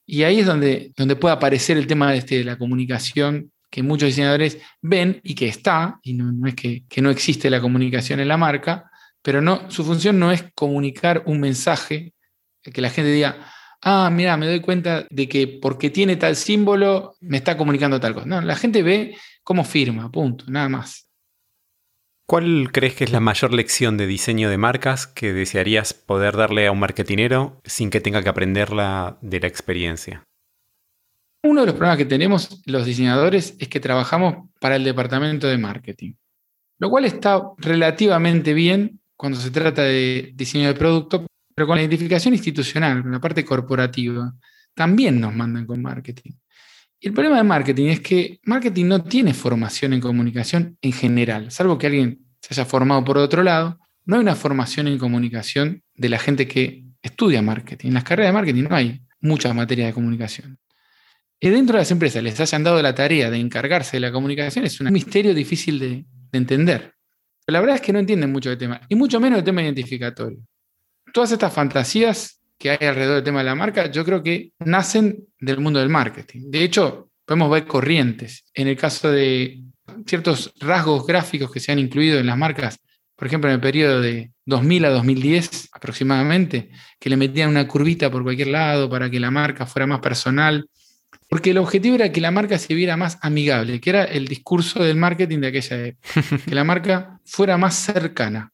Y 0.04 0.24
ahí 0.24 0.40
es 0.40 0.46
donde, 0.46 0.92
donde 0.96 1.16
puede 1.16 1.34
aparecer 1.34 1.76
el 1.76 1.86
tema 1.86 2.10
de, 2.10 2.18
este, 2.18 2.38
de 2.38 2.44
la 2.44 2.58
comunicación 2.58 3.52
que 3.70 3.82
muchos 3.82 4.08
diseñadores 4.08 4.58
ven 4.80 5.20
y 5.22 5.34
que 5.34 5.48
está, 5.48 6.00
y 6.02 6.14
no, 6.14 6.46
es 6.46 6.54
que, 6.54 6.84
que, 6.88 7.02
no 7.02 7.10
existe 7.10 7.50
la 7.50 7.60
comunicación 7.60 8.18
en 8.18 8.28
la 8.28 8.38
marca, 8.38 8.90
pero 9.22 9.42
no, 9.42 9.70
su 9.70 9.84
función 9.84 10.18
no 10.18 10.32
es 10.32 10.44
comunicar 10.54 11.22
un 11.26 11.40
mensaje 11.40 12.14
que 12.62 12.80
la 12.80 12.90
gente 12.90 13.10
diga, 13.10 13.36
ah, 13.82 14.10
mira, 14.10 14.36
me 14.36 14.46
doy 14.46 14.60
cuenta 14.60 15.06
de 15.10 15.28
que 15.28 15.46
porque 15.46 15.90
tiene 15.90 16.16
tal 16.16 16.36
símbolo 16.36 17.16
me 17.20 17.36
está 17.36 17.56
comunicando 17.56 18.00
tal 18.00 18.14
cosa. 18.14 18.26
No, 18.26 18.40
la 18.40 18.56
gente 18.56 18.82
ve 18.82 19.16
cómo 19.42 19.64
firma, 19.64 20.10
punto, 20.10 20.44
nada 20.48 20.68
más. 20.68 21.07
¿Cuál 22.30 22.68
crees 22.72 22.94
que 22.94 23.04
es 23.04 23.10
la 23.10 23.20
mayor 23.20 23.54
lección 23.54 23.96
de 23.96 24.06
diseño 24.06 24.50
de 24.50 24.58
marcas 24.58 25.06
que 25.06 25.32
desearías 25.32 25.94
poder 25.94 26.36
darle 26.36 26.66
a 26.66 26.72
un 26.72 26.78
marketinero 26.78 27.58
sin 27.64 27.88
que 27.88 28.02
tenga 28.02 28.22
que 28.22 28.28
aprenderla 28.28 29.16
de 29.22 29.40
la 29.40 29.46
experiencia? 29.46 30.24
Uno 31.42 31.62
de 31.62 31.68
los 31.68 31.74
problemas 31.74 31.96
que 31.96 32.04
tenemos 32.04 32.60
los 32.66 32.84
diseñadores 32.84 33.56
es 33.58 33.68
que 33.68 33.80
trabajamos 33.80 34.50
para 34.60 34.76
el 34.76 34.84
departamento 34.84 35.46
de 35.46 35.56
marketing, 35.56 36.12
lo 36.78 36.90
cual 36.90 37.06
está 37.06 37.40
relativamente 37.56 38.52
bien 38.52 39.00
cuando 39.16 39.40
se 39.40 39.50
trata 39.50 39.84
de 39.84 40.32
diseño 40.34 40.68
de 40.68 40.74
producto, 40.74 41.24
pero 41.54 41.66
con 41.66 41.76
la 41.76 41.82
identificación 41.82 42.34
institucional, 42.34 43.00
con 43.00 43.12
la 43.12 43.20
parte 43.20 43.42
corporativa, 43.42 44.34
también 44.74 45.18
nos 45.18 45.34
mandan 45.34 45.64
con 45.64 45.80
marketing. 45.80 46.32
Y 47.00 47.08
el 47.08 47.14
problema 47.14 47.36
de 47.36 47.44
marketing 47.44 47.86
es 47.86 48.00
que 48.00 48.40
marketing 48.44 48.86
no 48.86 49.04
tiene 49.04 49.34
formación 49.34 49.92
en 49.92 50.00
comunicación 50.00 50.76
en 50.82 50.92
general, 50.92 51.50
salvo 51.50 51.78
que 51.78 51.86
alguien 51.86 52.26
se 52.40 52.54
haya 52.54 52.64
formado 52.64 53.04
por 53.04 53.18
otro 53.18 53.42
lado, 53.42 53.78
no 54.04 54.16
hay 54.16 54.22
una 54.22 54.34
formación 54.34 54.88
en 54.88 54.98
comunicación 54.98 55.82
de 55.94 56.08
la 56.08 56.18
gente 56.18 56.48
que 56.48 56.84
estudia 57.02 57.42
marketing. 57.42 57.88
En 57.88 57.94
las 57.94 58.04
carreras 58.04 58.30
de 58.30 58.32
marketing 58.32 58.64
no 58.64 58.74
hay 58.74 59.02
muchas 59.20 59.54
materias 59.54 59.88
de 59.88 59.94
comunicación. 59.94 60.58
Y 61.40 61.50
dentro 61.50 61.74
de 61.74 61.82
las 61.82 61.90
empresas 61.90 62.22
les 62.22 62.40
hayan 62.40 62.64
dado 62.64 62.82
la 62.82 62.94
tarea 62.94 63.30
de 63.30 63.38
encargarse 63.38 63.96
de 63.96 64.00
la 64.00 64.12
comunicación 64.12 64.64
es 64.64 64.80
un 64.80 64.92
misterio 64.92 65.34
difícil 65.34 65.78
de, 65.78 66.04
de 66.32 66.38
entender. 66.38 66.94
Pero 67.44 67.54
la 67.54 67.60
verdad 67.60 67.76
es 67.76 67.82
que 67.82 67.92
no 67.92 67.98
entienden 67.98 68.32
mucho 68.32 68.48
del 68.48 68.58
tema, 68.58 68.80
y 68.88 68.94
mucho 68.96 69.20
menos 69.20 69.38
el 69.38 69.44
tema 69.44 69.62
identificatorio 69.62 70.38
todas 71.12 71.32
estas 71.32 71.52
fantasías 71.52 72.37
que 72.58 72.70
hay 72.70 72.86
alrededor 72.86 73.16
del 73.16 73.24
tema 73.24 73.38
de 73.38 73.46
la 73.46 73.54
marca, 73.54 73.90
yo 73.90 74.04
creo 74.04 74.22
que 74.22 74.52
nacen 74.58 75.26
del 75.40 75.60
mundo 75.60 75.78
del 75.78 75.88
marketing. 75.88 76.50
De 76.50 76.64
hecho, 76.64 77.10
podemos 77.24 77.50
ver 77.50 77.66
corrientes. 77.66 78.44
En 78.54 78.68
el 78.68 78.76
caso 78.76 79.10
de 79.10 79.60
ciertos 80.06 80.52
rasgos 80.60 81.06
gráficos 81.06 81.50
que 81.52 81.60
se 81.60 81.72
han 81.72 81.78
incluido 81.78 82.18
en 82.18 82.26
las 82.26 82.36
marcas, 82.36 82.78
por 83.14 83.26
ejemplo, 83.26 83.50
en 83.50 83.54
el 83.54 83.60
periodo 83.60 84.00
de 84.00 84.30
2000 84.46 84.84
a 84.84 84.90
2010 84.90 85.70
aproximadamente, 85.72 86.70
que 86.98 87.10
le 87.10 87.16
metían 87.16 87.50
una 87.50 87.66
curvita 87.66 88.10
por 88.10 88.22
cualquier 88.22 88.48
lado 88.48 88.88
para 88.88 89.10
que 89.10 89.20
la 89.20 89.30
marca 89.30 89.66
fuera 89.66 89.86
más 89.86 90.00
personal, 90.00 90.68
porque 91.28 91.50
el 91.50 91.58
objetivo 91.58 91.96
era 91.96 92.12
que 92.12 92.20
la 92.20 92.30
marca 92.30 92.58
se 92.58 92.74
viera 92.74 92.96
más 92.96 93.18
amigable, 93.22 93.80
que 93.80 93.90
era 93.90 94.04
el 94.04 94.26
discurso 94.26 94.82
del 94.82 94.96
marketing 94.96 95.40
de 95.40 95.46
aquella 95.48 95.86
época, 95.86 96.08
que 96.46 96.54
la 96.54 96.64
marca 96.64 97.20
fuera 97.24 97.58
más 97.58 97.74
cercana. 97.74 98.52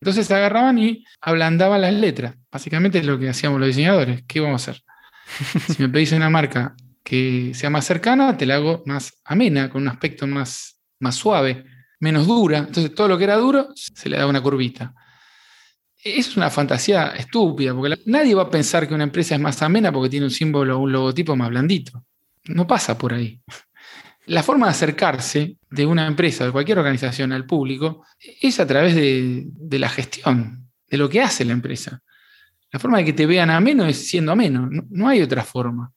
Entonces 0.00 0.26
se 0.26 0.34
agarraban 0.34 0.78
y 0.78 1.04
ablandaban 1.20 1.80
las 1.80 1.92
letras. 1.92 2.34
Básicamente 2.50 2.98
es 2.98 3.06
lo 3.06 3.18
que 3.18 3.28
hacíamos 3.28 3.58
los 3.58 3.68
diseñadores. 3.68 4.22
¿Qué 4.26 4.40
vamos 4.40 4.68
a 4.68 4.70
hacer? 4.70 4.82
Si 5.74 5.82
me 5.82 5.88
pedís 5.88 6.12
una 6.12 6.30
marca 6.30 6.74
que 7.02 7.52
sea 7.54 7.70
más 7.70 7.84
cercana, 7.84 8.36
te 8.36 8.46
la 8.46 8.56
hago 8.56 8.82
más 8.86 9.12
amena, 9.24 9.70
con 9.70 9.82
un 9.82 9.88
aspecto 9.88 10.26
más, 10.26 10.80
más 11.00 11.14
suave, 11.14 11.64
menos 12.00 12.26
dura. 12.26 12.58
Entonces 12.58 12.94
todo 12.94 13.08
lo 13.08 13.18
que 13.18 13.24
era 13.24 13.36
duro 13.36 13.68
se 13.74 14.08
le 14.08 14.18
da 14.18 14.26
una 14.26 14.42
curvita. 14.42 14.94
Es 16.02 16.36
una 16.36 16.48
fantasía 16.48 17.08
estúpida, 17.08 17.74
porque 17.74 17.98
nadie 18.06 18.34
va 18.34 18.44
a 18.44 18.50
pensar 18.50 18.86
que 18.86 18.94
una 18.94 19.04
empresa 19.04 19.34
es 19.34 19.40
más 19.40 19.60
amena 19.62 19.90
porque 19.90 20.10
tiene 20.10 20.26
un 20.26 20.30
símbolo 20.30 20.78
o 20.78 20.82
un 20.82 20.92
logotipo 20.92 21.34
más 21.34 21.50
blandito. 21.50 22.04
No 22.44 22.66
pasa 22.66 22.96
por 22.96 23.14
ahí. 23.14 23.40
La 24.28 24.42
forma 24.42 24.66
de 24.66 24.72
acercarse 24.72 25.56
de 25.70 25.86
una 25.86 26.06
empresa, 26.06 26.44
de 26.44 26.52
cualquier 26.52 26.78
organización 26.78 27.32
al 27.32 27.46
público, 27.46 28.04
es 28.42 28.60
a 28.60 28.66
través 28.66 28.94
de, 28.94 29.78
la 29.78 29.88
gestión, 29.88 30.68
de 30.86 30.98
lo 30.98 31.08
que 31.08 31.22
hace 31.22 31.46
la 31.46 31.52
empresa. 31.52 32.02
La 32.70 32.78
forma 32.78 32.98
de 32.98 33.06
que 33.06 33.14
te 33.14 33.24
vean 33.24 33.48
ameno 33.48 33.86
es 33.86 34.06
siendo 34.06 34.32
ameno, 34.32 34.68
no, 34.90 35.08
hay 35.08 35.22
otra 35.22 35.44
forma. 35.44 35.92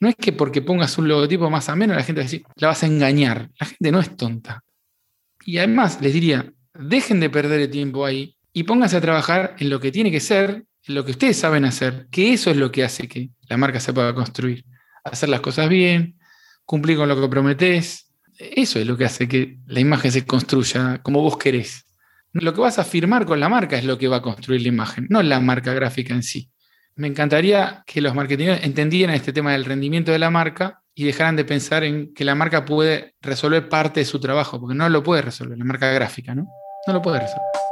No 0.00 0.08
es 0.10 0.16
que 0.16 0.32
porque 0.32 0.60
pongas 0.60 0.98
un 0.98 1.08
logotipo 1.08 1.48
más 1.48 1.70
ameno 1.70 1.94
la 1.94 2.02
gente 2.02 2.20
va 2.20 2.24
a 2.24 2.28
decir, 2.28 2.44
la 2.56 2.68
vas 2.68 2.82
a 2.82 2.86
engañar. 2.86 3.48
La 3.58 3.66
gente 3.66 3.90
no 3.90 4.00
es 4.00 4.16
tonta. 4.16 4.62
Y 5.46 5.56
además 5.56 5.98
les 6.02 6.12
diría, 6.12 6.52
dejen 6.74 7.20
de 7.20 7.30
perder 7.30 7.60
el 7.62 7.70
tiempo 7.70 8.04
ahí 8.04 8.36
y 8.52 8.64
pónganse 8.64 8.98
a 8.98 9.00
trabajar 9.00 9.56
en 9.58 9.70
lo 9.70 9.80
que 9.80 9.90
tiene 9.90 10.10
que 10.10 10.20
ser, 10.20 10.66
en 10.86 10.94
lo 10.94 11.06
que 11.06 11.12
ustedes 11.12 11.38
saben 11.38 11.64
hacer, 11.64 12.06
que 12.10 12.34
eso 12.34 12.50
es 12.50 12.58
lo 12.58 12.70
que 12.70 12.84
hace 12.84 13.08
que 13.08 13.30
la 13.48 13.56
marca 13.56 13.80
se 13.80 13.94
pueda 13.94 14.14
construir. 14.14 14.66
Hacer 15.04 15.30
las 15.30 15.40
cosas 15.40 15.70
bien, 15.70 16.18
cumplir 16.64 16.96
con 16.96 17.08
lo 17.08 17.20
que 17.20 17.28
prometés. 17.28 18.12
Eso 18.38 18.78
es 18.78 18.86
lo 18.86 18.96
que 18.96 19.04
hace 19.04 19.28
que 19.28 19.58
la 19.66 19.80
imagen 19.80 20.10
se 20.10 20.24
construya 20.24 21.00
como 21.02 21.20
vos 21.20 21.36
querés. 21.36 21.86
Lo 22.32 22.54
que 22.54 22.60
vas 22.60 22.78
a 22.78 22.84
firmar 22.84 23.26
con 23.26 23.40
la 23.40 23.48
marca 23.48 23.76
es 23.76 23.84
lo 23.84 23.98
que 23.98 24.08
va 24.08 24.16
a 24.16 24.22
construir 24.22 24.62
la 24.62 24.68
imagen, 24.68 25.06
no 25.10 25.22
la 25.22 25.38
marca 25.38 25.74
gráfica 25.74 26.14
en 26.14 26.22
sí. 26.22 26.50
Me 26.94 27.08
encantaría 27.08 27.82
que 27.86 28.00
los 28.00 28.14
marketeers 28.14 28.64
entendieran 28.64 29.14
este 29.14 29.32
tema 29.32 29.52
del 29.52 29.64
rendimiento 29.64 30.12
de 30.12 30.18
la 30.18 30.30
marca 30.30 30.82
y 30.94 31.04
dejaran 31.04 31.36
de 31.36 31.44
pensar 31.44 31.84
en 31.84 32.12
que 32.14 32.24
la 32.24 32.34
marca 32.34 32.64
puede 32.64 33.14
resolver 33.20 33.68
parte 33.68 34.00
de 34.00 34.06
su 34.06 34.20
trabajo, 34.20 34.60
porque 34.60 34.74
no 34.74 34.88
lo 34.88 35.02
puede 35.02 35.22
resolver, 35.22 35.58
la 35.58 35.64
marca 35.64 35.90
gráfica, 35.90 36.34
¿no? 36.34 36.46
No 36.86 36.92
lo 36.92 37.02
puede 37.02 37.20
resolver. 37.20 37.71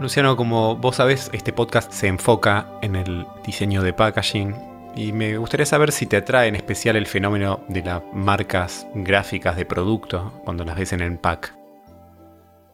Luciano, 0.00 0.36
como 0.36 0.76
vos 0.76 0.94
sabés, 0.94 1.28
este 1.32 1.52
podcast 1.52 1.90
se 1.92 2.06
enfoca 2.06 2.68
en 2.82 2.94
el 2.94 3.26
diseño 3.44 3.82
de 3.82 3.92
packaging 3.92 4.54
y 4.94 5.10
me 5.10 5.36
gustaría 5.36 5.66
saber 5.66 5.90
si 5.90 6.06
te 6.06 6.18
atrae 6.18 6.46
en 6.46 6.54
especial 6.54 6.94
el 6.94 7.06
fenómeno 7.06 7.64
de 7.68 7.82
las 7.82 8.00
marcas 8.12 8.86
gráficas 8.94 9.56
de 9.56 9.66
producto 9.66 10.40
cuando 10.44 10.64
las 10.64 10.76
ves 10.76 10.92
en 10.92 11.00
el 11.00 11.18
pack. 11.18 11.52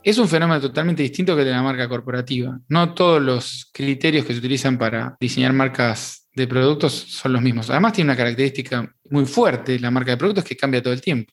es 0.03 0.19
un 0.19 0.29
fenómeno 0.29 0.61
totalmente 0.61 1.03
distinto 1.03 1.35
que 1.35 1.41
el 1.41 1.49
de 1.49 1.55
la 1.55 1.63
marca 1.63 1.89
corporativa. 1.89 2.61
No 2.69 2.93
todos 2.93 3.23
los 3.23 3.71
criterios 3.73 4.27
que 4.27 4.35
se 4.35 4.41
utilizan 4.41 4.77
para 4.77 5.17
diseñar 5.19 5.55
marcas 5.55 6.29
de 6.35 6.47
productos 6.47 6.93
son 6.93 7.33
los 7.33 7.41
mismos. 7.41 7.71
Además 7.71 7.95
tiene 7.95 8.11
una 8.11 8.19
característica 8.19 8.95
muy 9.09 9.25
fuerte 9.25 9.79
la 9.81 9.91
marca 9.91 10.11
de 10.11 10.19
productos 10.19 10.45
que 10.45 10.59
cambia 10.59 10.83
todo 10.83 10.93
el 10.93 11.01
tiempo. 11.01 11.33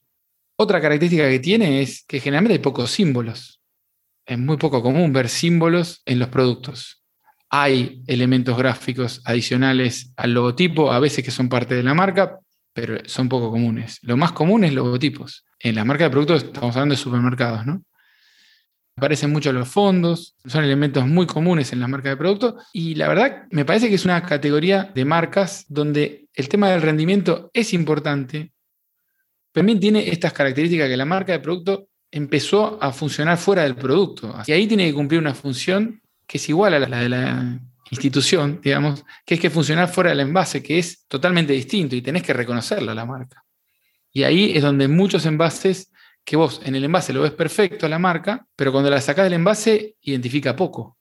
Otra 0.56 0.80
característica 0.80 1.28
que 1.28 1.40
tiene 1.40 1.82
es 1.82 2.06
que 2.08 2.22
generalmente 2.22 2.54
hay 2.54 2.60
pocos 2.60 2.92
símbolos. 2.92 3.61
Es 4.26 4.38
muy 4.38 4.58
poco 4.58 4.82
común 4.82 5.12
ver 5.14 5.30
símbolos 5.30 6.02
en 6.06 6.20
los 6.20 6.30
productos. 6.30 7.04
Hay 7.50 8.02
elementos 8.08 8.58
gráficos 8.58 9.22
adicionales 9.26 10.14
al 10.16 10.34
logotipo, 10.34 10.92
a 10.92 11.00
veces 11.00 11.24
que 11.24 11.32
son 11.32 11.50
parte 11.50 11.76
de 11.76 11.84
la 11.84 11.94
marca, 11.94 12.40
pero 12.74 12.98
son 13.06 13.28
poco 13.28 13.52
comunes. 13.52 14.00
Lo 14.04 14.16
más 14.16 14.32
común 14.32 14.64
es 14.64 14.74
logotipos. 14.74 15.46
En 15.60 15.76
la 15.76 15.84
marca 15.84 16.06
de 16.06 16.10
productos 16.10 16.44
estamos 16.44 16.76
hablando 16.76 16.94
de 16.94 17.02
supermercados, 17.02 17.66
¿no? 17.66 17.84
Aparecen 18.96 19.32
mucho 19.32 19.52
los 19.52 19.68
fondos, 19.68 20.36
son 20.46 20.64
elementos 20.64 21.08
muy 21.08 21.26
comunes 21.26 21.74
en 21.74 21.80
las 21.80 21.90
marcas 21.90 22.12
de 22.12 22.18
productos 22.18 22.56
y 22.74 22.96
la 22.96 23.08
verdad 23.08 23.44
me 23.50 23.66
parece 23.66 23.90
que 23.90 23.96
es 23.96 24.06
una 24.06 24.22
categoría 24.24 24.92
de 24.94 25.06
marcas 25.06 25.66
donde 25.70 26.28
el 26.34 26.50
tema 26.50 26.70
del 26.70 26.82
rendimiento 26.82 27.50
es 27.54 27.74
importante, 27.74 28.52
también 29.52 29.80
tiene 29.80 30.10
estas 30.10 30.34
características 30.34 30.88
que 30.88 30.98
la 30.98 31.06
marca 31.06 31.32
de 31.32 31.40
producto 31.40 31.88
empezó 32.12 32.78
a 32.84 32.92
funcionar 32.92 33.38
fuera 33.38 33.64
del 33.64 33.76
producto. 33.76 34.36
Y 34.46 34.52
ahí 34.52 34.68
tiene 34.68 34.88
que 34.88 34.94
cumplir 34.94 35.20
una 35.20 35.34
función 35.34 36.02
que 36.28 36.38
es 36.38 36.50
igual 36.50 36.74
a 36.74 36.80
la 36.80 37.00
de 37.00 37.10
la 37.10 37.60
institución, 37.90 38.60
digamos, 38.64 39.04
que 39.26 39.36
es 39.36 39.40
que 39.40 39.50
funcionar 39.50 39.90
fuera 39.90 40.12
del 40.12 40.22
envase, 40.22 40.64
que 40.64 40.80
es 40.80 41.06
totalmente 41.08 41.54
distinto 41.54 41.96
y 41.96 42.02
tenés 42.02 42.24
que 42.24 42.34
reconocerlo 42.34 42.92
a 42.92 42.96
la 42.96 43.06
marca. 43.06 43.44
Y 44.14 44.24
ahí 44.24 44.54
es 44.56 44.62
donde 44.62 44.88
muchos 44.88 45.26
envases, 45.26 45.92
que 46.24 46.36
vos 46.36 46.62
en 46.64 46.76
el 46.76 46.86
envase 46.86 47.14
lo 47.14 47.22
ves 47.22 47.32
perfecto 47.32 47.86
a 47.86 47.90
la 47.90 48.00
marca, 48.00 48.46
pero 48.56 48.72
cuando 48.72 48.90
la 48.90 49.02
sacás 49.02 49.26
del 49.26 49.34
envase 49.34 49.96
identifica 50.02 50.56
poco. 50.56 50.98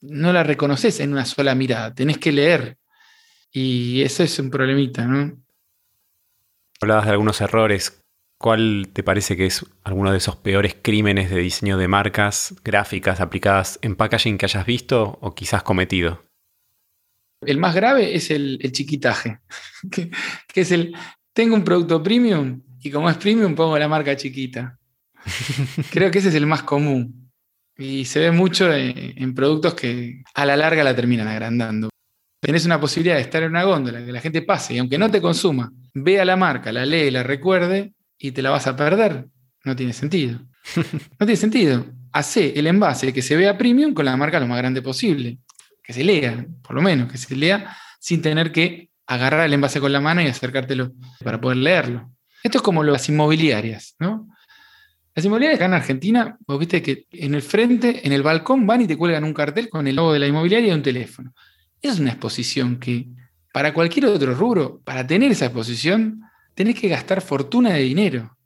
No 0.00 0.32
la 0.32 0.44
reconoces 0.44 1.00
en 1.00 1.12
una 1.12 1.24
sola 1.24 1.54
mirada, 1.54 1.94
tenés 1.94 2.18
que 2.18 2.30
leer. 2.30 2.76
Y 3.50 4.02
eso 4.02 4.22
es 4.22 4.38
un 4.38 4.50
problemita, 4.50 5.06
¿no? 5.06 5.42
Hablabas 6.80 7.06
de 7.06 7.12
algunos 7.12 7.40
errores. 7.40 8.04
¿Cuál 8.38 8.90
te 8.92 9.02
parece 9.02 9.36
que 9.36 9.46
es 9.46 9.66
alguno 9.82 10.12
de 10.12 10.18
esos 10.18 10.36
peores 10.36 10.76
crímenes 10.80 11.28
de 11.28 11.40
diseño 11.40 11.76
de 11.76 11.88
marcas 11.88 12.54
gráficas 12.64 13.20
aplicadas 13.20 13.80
en 13.82 13.96
packaging 13.96 14.38
que 14.38 14.46
hayas 14.46 14.64
visto 14.64 15.18
o 15.20 15.34
quizás 15.34 15.64
cometido? 15.64 16.24
El 17.40 17.58
más 17.58 17.74
grave 17.74 18.14
es 18.14 18.30
el, 18.30 18.60
chiquitaje, 18.70 19.40
que, 19.90 20.10
es 20.54 20.70
el, 20.70 20.94
tengo 21.32 21.56
un 21.56 21.64
producto 21.64 22.00
premium 22.00 22.62
y 22.80 22.90
como 22.90 23.10
es 23.10 23.16
premium 23.16 23.56
pongo 23.56 23.76
la 23.76 23.88
marca 23.88 24.16
chiquita. 24.16 24.78
Creo 25.90 26.10
que 26.10 26.18
ese 26.18 26.28
es 26.28 26.34
el 26.36 26.46
más 26.46 26.62
común. 26.62 27.30
Y 27.76 28.04
se 28.04 28.20
ve 28.20 28.30
mucho 28.32 28.72
en 28.72 29.34
productos 29.34 29.74
que 29.74 30.22
a 30.34 30.44
la 30.44 30.56
larga 30.56 30.82
la 30.82 30.96
terminan 30.96 31.28
agrandando 31.28 31.88
tenés 32.40 32.64
una 32.66 32.80
posibilidad 32.80 33.16
de 33.16 33.22
estar 33.22 33.42
en 33.42 33.50
una 33.50 33.64
góndola, 33.64 34.04
que 34.04 34.12
la 34.12 34.20
gente 34.20 34.42
pase 34.42 34.74
y 34.74 34.78
aunque 34.78 34.98
no 34.98 35.10
te 35.10 35.20
consuma, 35.20 35.72
vea 35.94 36.24
la 36.24 36.36
marca, 36.36 36.72
la 36.72 36.86
lee, 36.86 37.10
la 37.10 37.22
recuerde 37.22 37.94
y 38.18 38.32
te 38.32 38.42
la 38.42 38.50
vas 38.50 38.66
a 38.66 38.76
perder. 38.76 39.26
No 39.64 39.76
tiene 39.76 39.92
sentido. 39.92 40.40
No 40.76 41.26
tiene 41.26 41.36
sentido. 41.36 41.86
Hace 42.12 42.58
el 42.58 42.66
envase 42.66 43.12
que 43.12 43.22
se 43.22 43.36
vea 43.36 43.56
premium 43.56 43.94
con 43.94 44.04
la 44.04 44.16
marca 44.16 44.40
lo 44.40 44.46
más 44.46 44.58
grande 44.58 44.82
posible. 44.82 45.38
Que 45.82 45.92
se 45.92 46.04
lea, 46.04 46.46
por 46.62 46.74
lo 46.74 46.82
menos, 46.82 47.10
que 47.10 47.18
se 47.18 47.34
lea 47.34 47.76
sin 47.98 48.20
tener 48.20 48.52
que 48.52 48.90
agarrar 49.06 49.46
el 49.46 49.54
envase 49.54 49.80
con 49.80 49.92
la 49.92 50.00
mano 50.00 50.20
y 50.20 50.26
acercártelo 50.26 50.92
para 51.24 51.40
poder 51.40 51.58
leerlo. 51.58 52.10
Esto 52.42 52.58
es 52.58 52.62
como 52.62 52.84
las 52.84 53.08
inmobiliarias, 53.08 53.96
¿no? 53.98 54.28
Las 55.14 55.24
inmobiliarias 55.24 55.58
acá 55.58 55.66
en 55.66 55.74
Argentina, 55.74 56.36
vos 56.46 56.58
viste 56.58 56.82
que 56.82 57.06
en 57.10 57.34
el 57.34 57.42
frente, 57.42 58.06
en 58.06 58.12
el 58.12 58.22
balcón, 58.22 58.66
van 58.66 58.82
y 58.82 58.86
te 58.86 58.96
cuelgan 58.96 59.24
un 59.24 59.32
cartel 59.32 59.68
con 59.68 59.86
el 59.86 59.96
logo 59.96 60.12
de 60.12 60.18
la 60.18 60.26
inmobiliaria 60.26 60.68
y 60.68 60.74
un 60.74 60.82
teléfono 60.82 61.32
es 61.82 61.98
una 61.98 62.10
exposición 62.10 62.78
que 62.78 63.08
para 63.52 63.72
cualquier 63.72 64.06
otro 64.06 64.34
rubro, 64.34 64.80
para 64.84 65.06
tener 65.06 65.30
esa 65.30 65.46
exposición, 65.46 66.22
tenés 66.58 66.74
que 66.74 66.88
gastar 66.88 67.20
fortuna 67.20 67.72
de 67.72 67.82
dinero. 67.82 68.36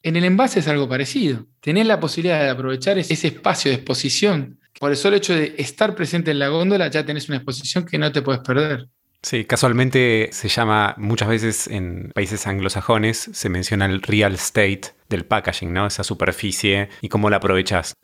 En 0.00 0.14
el 0.14 0.24
envase 0.24 0.60
es 0.60 0.68
algo 0.68 0.88
parecido. 0.88 1.46
Tenés 1.58 1.84
la 1.84 1.98
posibilidad 1.98 2.40
de 2.40 2.48
aprovechar 2.48 2.96
ese 2.96 3.26
espacio 3.26 3.72
de 3.72 3.78
exposición. 3.78 4.60
Por 4.78 4.92
el 4.92 4.96
solo 4.96 5.16
hecho 5.16 5.34
de 5.34 5.56
estar 5.58 5.96
presente 5.96 6.30
en 6.30 6.38
la 6.38 6.46
góndola, 6.46 6.86
ya 6.86 7.04
tenés 7.04 7.28
una 7.28 7.38
exposición 7.38 7.84
que 7.84 7.98
no 7.98 8.12
te 8.12 8.22
puedes 8.22 8.40
perder. 8.42 8.86
Sí, 9.20 9.44
casualmente 9.46 10.28
se 10.30 10.46
llama, 10.48 10.94
muchas 10.96 11.28
veces 11.28 11.66
en 11.66 12.12
países 12.14 12.46
anglosajones, 12.46 13.30
se 13.32 13.48
menciona 13.48 13.86
el 13.86 14.00
real 14.00 14.34
estate 14.34 14.94
del 15.08 15.24
packaging, 15.24 15.72
¿no? 15.72 15.88
Esa 15.88 16.04
superficie 16.04 16.88
y 17.00 17.08
cómo 17.08 17.30
la 17.30 17.38
aprovechas. 17.38 17.94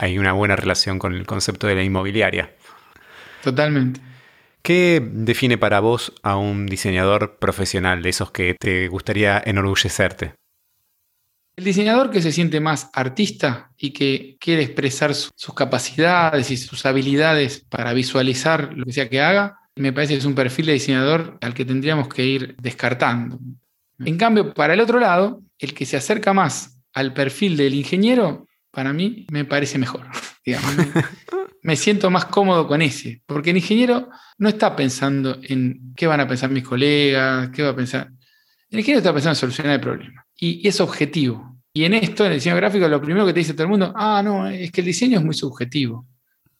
Hay 0.00 0.18
una 0.18 0.32
buena 0.32 0.56
relación 0.56 0.98
con 0.98 1.14
el 1.14 1.26
concepto 1.26 1.68
de 1.68 1.76
la 1.76 1.84
inmobiliaria. 1.84 2.56
Totalmente. 3.44 4.00
¿Qué 4.62 5.02
define 5.12 5.58
para 5.58 5.80
vos 5.80 6.12
a 6.22 6.36
un 6.36 6.66
diseñador 6.66 7.38
profesional, 7.38 8.00
de 8.00 8.10
esos 8.10 8.30
que 8.30 8.54
te 8.54 8.86
gustaría 8.86 9.42
enorgullecerte? 9.44 10.34
El 11.56 11.64
diseñador 11.64 12.10
que 12.10 12.22
se 12.22 12.30
siente 12.30 12.60
más 12.60 12.88
artista 12.92 13.72
y 13.76 13.92
que 13.92 14.36
quiere 14.40 14.62
expresar 14.62 15.14
sus 15.14 15.54
capacidades 15.54 16.50
y 16.52 16.56
sus 16.56 16.86
habilidades 16.86 17.66
para 17.68 17.92
visualizar 17.92 18.72
lo 18.74 18.86
que 18.86 18.92
sea 18.92 19.10
que 19.10 19.20
haga, 19.20 19.58
me 19.74 19.92
parece 19.92 20.14
que 20.14 20.20
es 20.20 20.24
un 20.24 20.36
perfil 20.36 20.66
de 20.66 20.74
diseñador 20.74 21.38
al 21.40 21.54
que 21.54 21.64
tendríamos 21.64 22.08
que 22.08 22.24
ir 22.24 22.56
descartando. 22.62 23.40
En 23.98 24.16
cambio, 24.16 24.54
para 24.54 24.74
el 24.74 24.80
otro 24.80 25.00
lado, 25.00 25.42
el 25.58 25.74
que 25.74 25.86
se 25.86 25.96
acerca 25.96 26.32
más 26.32 26.80
al 26.94 27.12
perfil 27.12 27.56
del 27.56 27.74
ingeniero, 27.74 28.46
para 28.70 28.92
mí 28.92 29.26
me 29.30 29.44
parece 29.44 29.76
mejor. 29.78 30.06
me 31.62 31.76
siento 31.76 32.10
más 32.10 32.26
cómodo 32.26 32.66
con 32.66 32.82
ese, 32.82 33.22
porque 33.26 33.50
el 33.50 33.56
ingeniero 33.56 34.10
no 34.38 34.48
está 34.48 34.74
pensando 34.74 35.38
en 35.42 35.94
qué 35.96 36.06
van 36.06 36.20
a 36.20 36.26
pensar 36.26 36.50
mis 36.50 36.64
colegas, 36.64 37.50
qué 37.50 37.62
va 37.62 37.70
a 37.70 37.76
pensar. 37.76 38.10
El 38.68 38.80
ingeniero 38.80 38.98
está 38.98 39.12
pensando 39.12 39.32
en 39.32 39.40
solucionar 39.40 39.74
el 39.74 39.80
problema 39.80 40.26
y, 40.36 40.66
es 40.66 40.80
objetivo. 40.80 41.56
Y 41.72 41.84
en 41.84 41.94
esto, 41.94 42.26
en 42.26 42.32
el 42.32 42.38
diseño 42.38 42.56
gráfico, 42.56 42.86
lo 42.88 43.00
primero 43.00 43.24
que 43.24 43.32
te 43.32 43.38
dice 43.38 43.54
todo 43.54 43.64
el 43.64 43.70
mundo, 43.70 43.92
ah, 43.96 44.22
no, 44.22 44.48
es 44.48 44.70
que 44.72 44.80
el 44.80 44.86
diseño 44.86 45.18
es 45.18 45.24
muy 45.24 45.34
subjetivo. 45.34 46.06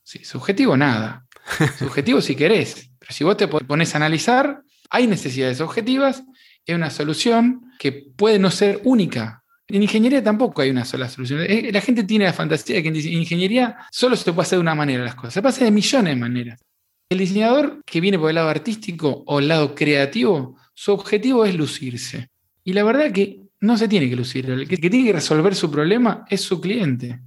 Sí, 0.02 0.24
subjetivo 0.24 0.76
nada. 0.76 1.26
Subjetivo 1.78 2.20
si 2.20 2.36
querés, 2.36 2.90
pero 2.98 3.12
si 3.12 3.24
vos 3.24 3.36
te 3.36 3.48
pones 3.48 3.94
a 3.94 3.96
analizar, 3.96 4.62
hay 4.88 5.08
necesidades 5.08 5.60
objetivas, 5.60 6.22
es 6.64 6.74
una 6.74 6.90
solución 6.90 7.72
que 7.78 7.92
puede 8.16 8.38
no 8.38 8.50
ser 8.50 8.80
única, 8.84 9.41
en 9.72 9.82
ingeniería 9.82 10.22
tampoco 10.22 10.62
hay 10.62 10.70
una 10.70 10.84
sola 10.84 11.08
solución. 11.08 11.40
Eh, 11.48 11.70
la 11.72 11.80
gente 11.80 12.04
tiene 12.04 12.26
la 12.26 12.32
fantasía 12.32 12.76
de 12.76 12.82
que 12.82 12.88
en 12.88 12.96
ingeniería 12.96 13.76
solo 13.90 14.16
se 14.16 14.32
puede 14.32 14.46
hacer 14.46 14.58
de 14.58 14.62
una 14.62 14.74
manera 14.74 15.02
las 15.04 15.14
cosas. 15.14 15.34
Se 15.34 15.40
hacer 15.40 15.64
de 15.64 15.70
millones 15.70 16.14
de 16.14 16.20
maneras. 16.20 16.60
El 17.08 17.18
diseñador 17.18 17.82
que 17.84 18.00
viene 18.00 18.18
por 18.18 18.28
el 18.28 18.34
lado 18.34 18.48
artístico 18.48 19.22
o 19.26 19.38
el 19.38 19.48
lado 19.48 19.74
creativo, 19.74 20.56
su 20.74 20.92
objetivo 20.92 21.44
es 21.44 21.54
lucirse. 21.54 22.28
Y 22.64 22.74
la 22.74 22.84
verdad 22.84 23.12
que 23.12 23.40
no 23.60 23.78
se 23.78 23.88
tiene 23.88 24.08
que 24.10 24.16
lucir. 24.16 24.50
El 24.50 24.68
que 24.68 24.76
tiene 24.76 25.06
que 25.06 25.12
resolver 25.12 25.54
su 25.54 25.70
problema 25.70 26.26
es 26.28 26.42
su 26.42 26.60
cliente. 26.60 27.20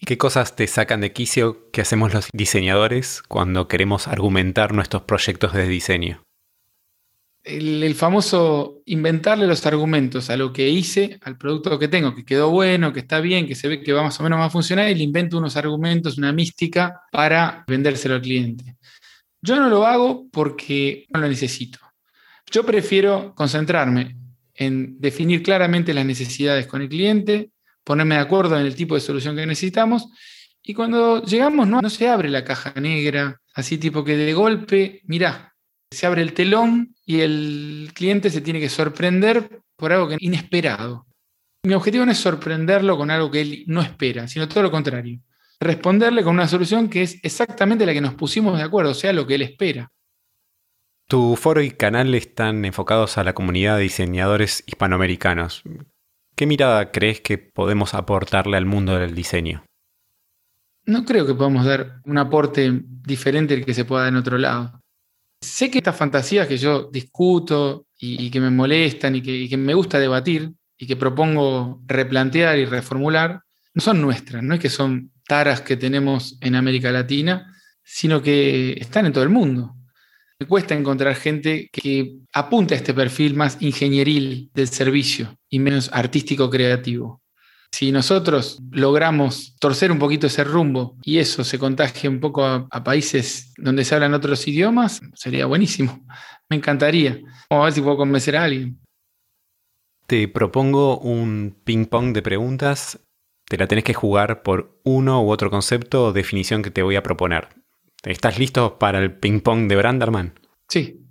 ¿Qué 0.00 0.16
cosas 0.16 0.54
te 0.54 0.66
sacan 0.68 1.00
de 1.00 1.12
quicio 1.12 1.70
que 1.72 1.80
hacemos 1.80 2.14
los 2.14 2.28
diseñadores 2.32 3.22
cuando 3.26 3.66
queremos 3.66 4.06
argumentar 4.06 4.72
nuestros 4.72 5.02
proyectos 5.02 5.52
de 5.52 5.66
diseño? 5.66 6.22
El, 7.48 7.94
famoso 7.94 8.82
inventarle 8.84 9.46
los 9.46 9.64
argumentos 9.66 10.28
a 10.30 10.36
lo 10.36 10.52
que 10.52 10.68
hice, 10.68 11.18
al 11.22 11.38
producto 11.38 11.78
que 11.78 11.88
tengo, 11.88 12.14
que 12.14 12.24
quedó 12.24 12.50
bueno, 12.50 12.92
que 12.92 13.00
está 13.00 13.20
bien, 13.20 13.46
que 13.46 13.54
se 13.54 13.68
ve 13.68 13.82
que 13.82 13.92
va 13.92 14.02
más 14.02 14.20
o 14.20 14.22
menos 14.22 14.40
a 14.40 14.50
funcionar, 14.50 14.90
y 14.90 14.94
le 14.94 15.02
invento 15.02 15.38
unos 15.38 15.56
argumentos, 15.56 16.18
una 16.18 16.32
mística 16.32 17.02
para 17.10 17.64
vendérselo 17.66 18.16
al 18.16 18.22
cliente. 18.22 18.76
Yo 19.40 19.56
no 19.56 19.68
lo 19.68 19.86
hago 19.86 20.26
porque 20.30 21.06
no 21.10 21.20
lo 21.20 21.28
necesito. 21.28 21.78
Yo 22.50 22.64
prefiero 22.64 23.34
concentrarme 23.34 24.16
en 24.54 25.00
definir 25.00 25.42
claramente 25.42 25.94
las 25.94 26.04
necesidades 26.04 26.66
con 26.66 26.82
el 26.82 26.88
cliente, 26.88 27.50
ponerme 27.84 28.16
de 28.16 28.20
acuerdo 28.20 28.58
en 28.58 28.66
el 28.66 28.74
tipo 28.74 28.94
de 28.94 29.00
solución 29.00 29.36
que 29.36 29.46
necesitamos, 29.46 30.08
y 30.62 30.74
cuando 30.74 31.24
llegamos 31.24 31.66
no, 31.66 31.80
no 31.80 31.90
se 31.90 32.08
abre 32.08 32.28
la 32.28 32.44
caja 32.44 32.74
negra, 32.78 33.40
así 33.54 33.78
tipo 33.78 34.04
que 34.04 34.16
de 34.16 34.34
golpe, 34.34 35.00
mirá, 35.04 35.54
se 35.90 36.06
abre 36.06 36.20
el 36.20 36.34
telón 36.34 36.94
y 37.08 37.22
el 37.22 37.90
cliente 37.94 38.28
se 38.28 38.42
tiene 38.42 38.60
que 38.60 38.68
sorprender 38.68 39.62
por 39.76 39.94
algo 39.94 40.08
que 40.08 40.18
inesperado. 40.20 41.06
Mi 41.62 41.72
objetivo 41.72 42.04
no 42.04 42.12
es 42.12 42.18
sorprenderlo 42.18 42.98
con 42.98 43.10
algo 43.10 43.30
que 43.30 43.40
él 43.40 43.64
no 43.66 43.80
espera, 43.80 44.28
sino 44.28 44.46
todo 44.46 44.64
lo 44.64 44.70
contrario. 44.70 45.18
Responderle 45.58 46.22
con 46.22 46.34
una 46.34 46.46
solución 46.46 46.90
que 46.90 47.02
es 47.02 47.18
exactamente 47.22 47.86
la 47.86 47.94
que 47.94 48.02
nos 48.02 48.12
pusimos 48.12 48.58
de 48.58 48.64
acuerdo, 48.64 48.90
o 48.90 48.94
sea, 48.94 49.14
lo 49.14 49.26
que 49.26 49.36
él 49.36 49.42
espera. 49.42 49.90
Tu 51.06 51.34
foro 51.36 51.62
y 51.62 51.70
canal 51.70 52.14
están 52.14 52.66
enfocados 52.66 53.16
a 53.16 53.24
la 53.24 53.32
comunidad 53.32 53.78
de 53.78 53.84
diseñadores 53.84 54.62
hispanoamericanos. 54.66 55.62
¿Qué 56.36 56.44
mirada 56.44 56.92
crees 56.92 57.22
que 57.22 57.38
podemos 57.38 57.94
aportarle 57.94 58.58
al 58.58 58.66
mundo 58.66 58.98
del 58.98 59.14
diseño? 59.14 59.64
No 60.84 61.06
creo 61.06 61.26
que 61.26 61.34
podamos 61.34 61.64
dar 61.64 62.02
un 62.04 62.18
aporte 62.18 62.82
diferente 62.84 63.54
al 63.54 63.64
que 63.64 63.72
se 63.72 63.86
pueda 63.86 64.02
dar 64.02 64.12
en 64.12 64.18
otro 64.18 64.36
lado. 64.36 64.77
Sé 65.40 65.70
que 65.70 65.78
estas 65.78 65.96
fantasías 65.96 66.48
que 66.48 66.58
yo 66.58 66.90
discuto 66.90 67.86
y, 67.98 68.30
que 68.30 68.40
me 68.40 68.50
molestan 68.50 69.16
y 69.16 69.22
que, 69.22 69.56
me 69.56 69.74
gusta 69.74 69.98
debatir 69.98 70.52
y 70.76 70.86
que 70.86 70.96
propongo 70.96 71.80
replantear 71.86 72.58
y 72.58 72.64
reformular, 72.64 73.42
no 73.74 73.80
son 73.80 74.00
nuestras, 74.00 74.42
no 74.42 74.54
es 74.54 74.60
que 74.60 74.70
son 74.70 75.12
taras 75.26 75.60
que 75.60 75.76
tenemos 75.76 76.38
en 76.40 76.54
América 76.54 76.90
Latina, 76.90 77.54
sino 77.84 78.22
que 78.22 78.72
están 78.72 79.06
en 79.06 79.12
todo 79.12 79.24
el 79.24 79.30
mundo. 79.30 79.74
Me 80.40 80.46
cuesta 80.46 80.74
encontrar 80.74 81.14
gente 81.16 81.68
que 81.72 82.18
apunte 82.32 82.74
a 82.74 82.76
este 82.76 82.94
perfil 82.94 83.34
más 83.34 83.58
ingenieril 83.60 84.50
del 84.54 84.68
servicio 84.68 85.36
y 85.48 85.58
menos 85.58 85.90
artístico 85.92 86.48
creativo. 86.48 87.22
Si 87.70 87.92
nosotros 87.92 88.58
logramos 88.70 89.54
torcer 89.60 89.92
un 89.92 89.98
poquito 89.98 90.26
ese 90.26 90.42
rumbo 90.42 90.96
y 91.02 91.18
eso 91.18 91.44
se 91.44 91.58
contagie 91.58 92.08
un 92.08 92.20
poco 92.20 92.44
a, 92.44 92.66
a 92.70 92.82
países 92.82 93.52
donde 93.56 93.84
se 93.84 93.94
hablan 93.94 94.14
otros 94.14 94.46
idiomas, 94.48 95.00
sería 95.14 95.46
buenísimo. 95.46 96.04
Me 96.48 96.56
encantaría. 96.56 97.20
Vamos 97.50 97.62
a 97.62 97.64
ver 97.66 97.72
si 97.72 97.80
puedo 97.80 97.96
convencer 97.96 98.36
a 98.36 98.44
alguien. 98.44 98.80
Te 100.06 100.26
propongo 100.26 100.98
un 100.98 101.54
ping-pong 101.64 102.14
de 102.14 102.22
preguntas. 102.22 102.98
Te 103.46 103.58
la 103.58 103.66
tenés 103.66 103.84
que 103.84 103.94
jugar 103.94 104.42
por 104.42 104.80
uno 104.82 105.22
u 105.22 105.30
otro 105.30 105.50
concepto 105.50 106.06
o 106.06 106.12
definición 106.12 106.62
que 106.62 106.70
te 106.70 106.82
voy 106.82 106.96
a 106.96 107.02
proponer. 107.02 107.48
¿Estás 108.02 108.38
listo 108.38 108.78
para 108.78 109.00
el 109.00 109.18
ping-pong 109.18 109.68
de 109.68 109.76
Branderman? 109.76 110.40
Sí. 110.68 111.04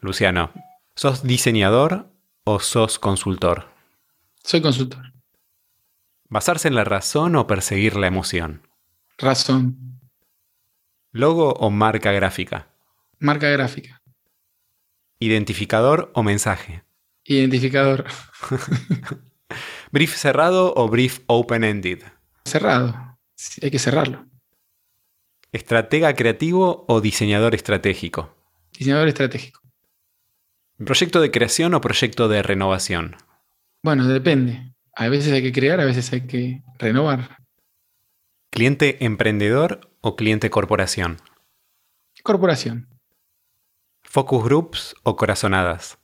Luciano, 0.00 0.52
¿sos 0.96 1.22
diseñador 1.24 2.10
o 2.44 2.60
sos 2.60 2.98
consultor? 2.98 3.68
Soy 4.42 4.62
consultor. 4.62 5.13
¿Basarse 6.34 6.66
en 6.66 6.74
la 6.74 6.82
razón 6.82 7.36
o 7.36 7.46
perseguir 7.46 7.94
la 7.94 8.08
emoción? 8.08 8.66
Razón. 9.18 10.00
¿Logo 11.12 11.52
o 11.52 11.70
marca 11.70 12.10
gráfica? 12.10 12.74
Marca 13.20 13.48
gráfica. 13.50 14.02
¿Identificador 15.20 16.10
o 16.12 16.24
mensaje? 16.24 16.82
Identificador. 17.22 18.06
¿Brief 19.92 20.16
cerrado 20.16 20.74
o 20.74 20.88
brief 20.88 21.20
open-ended? 21.28 22.02
Cerrado. 22.44 23.16
Hay 23.62 23.70
que 23.70 23.78
cerrarlo. 23.78 24.26
¿Estratega 25.52 26.16
creativo 26.16 26.84
o 26.88 27.00
diseñador 27.00 27.54
estratégico? 27.54 28.34
Diseñador 28.76 29.06
estratégico. 29.06 29.60
¿Proyecto 30.84 31.20
de 31.20 31.30
creación 31.30 31.74
o 31.74 31.80
proyecto 31.80 32.26
de 32.26 32.42
renovación? 32.42 33.14
Bueno, 33.84 34.08
depende. 34.08 34.73
A 34.96 35.08
veces 35.08 35.32
hay 35.32 35.42
que 35.42 35.52
crear, 35.52 35.80
a 35.80 35.84
veces 35.84 36.12
hay 36.12 36.26
que 36.26 36.62
renovar. 36.78 37.38
¿Cliente 38.50 39.04
emprendedor 39.04 39.90
o 40.00 40.14
cliente 40.14 40.50
corporación? 40.50 41.18
Corporación. 42.22 42.88
¿Focus 44.02 44.44
groups 44.44 44.94
o 45.02 45.16
corazonadas? 45.16 45.98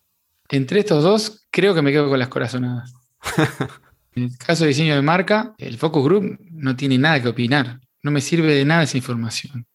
Entre 0.48 0.81
estos 0.81 1.05
dos, 1.05 1.46
creo 1.50 1.74
que 1.74 1.83
me 1.83 1.92
quedo 1.92 2.09
con 2.09 2.18
las 2.18 2.29
corazonadas. 2.29 2.92
en 4.14 4.24
el 4.24 4.37
caso 4.37 4.64
de 4.64 4.68
diseño 4.68 4.96
de 4.96 5.03
marca, 5.03 5.55
el 5.59 5.79
focus 5.79 6.05
group 6.05 6.38
no 6.50 6.74
tiene 6.74 6.98
nada 6.98 7.22
que 7.22 7.29
opinar. 7.29 7.81
No 8.03 8.11
me 8.11 8.20
sirve 8.20 8.53
de 8.55 8.64
nada 8.64 8.83
esa 8.83 8.96
información. 8.96 9.66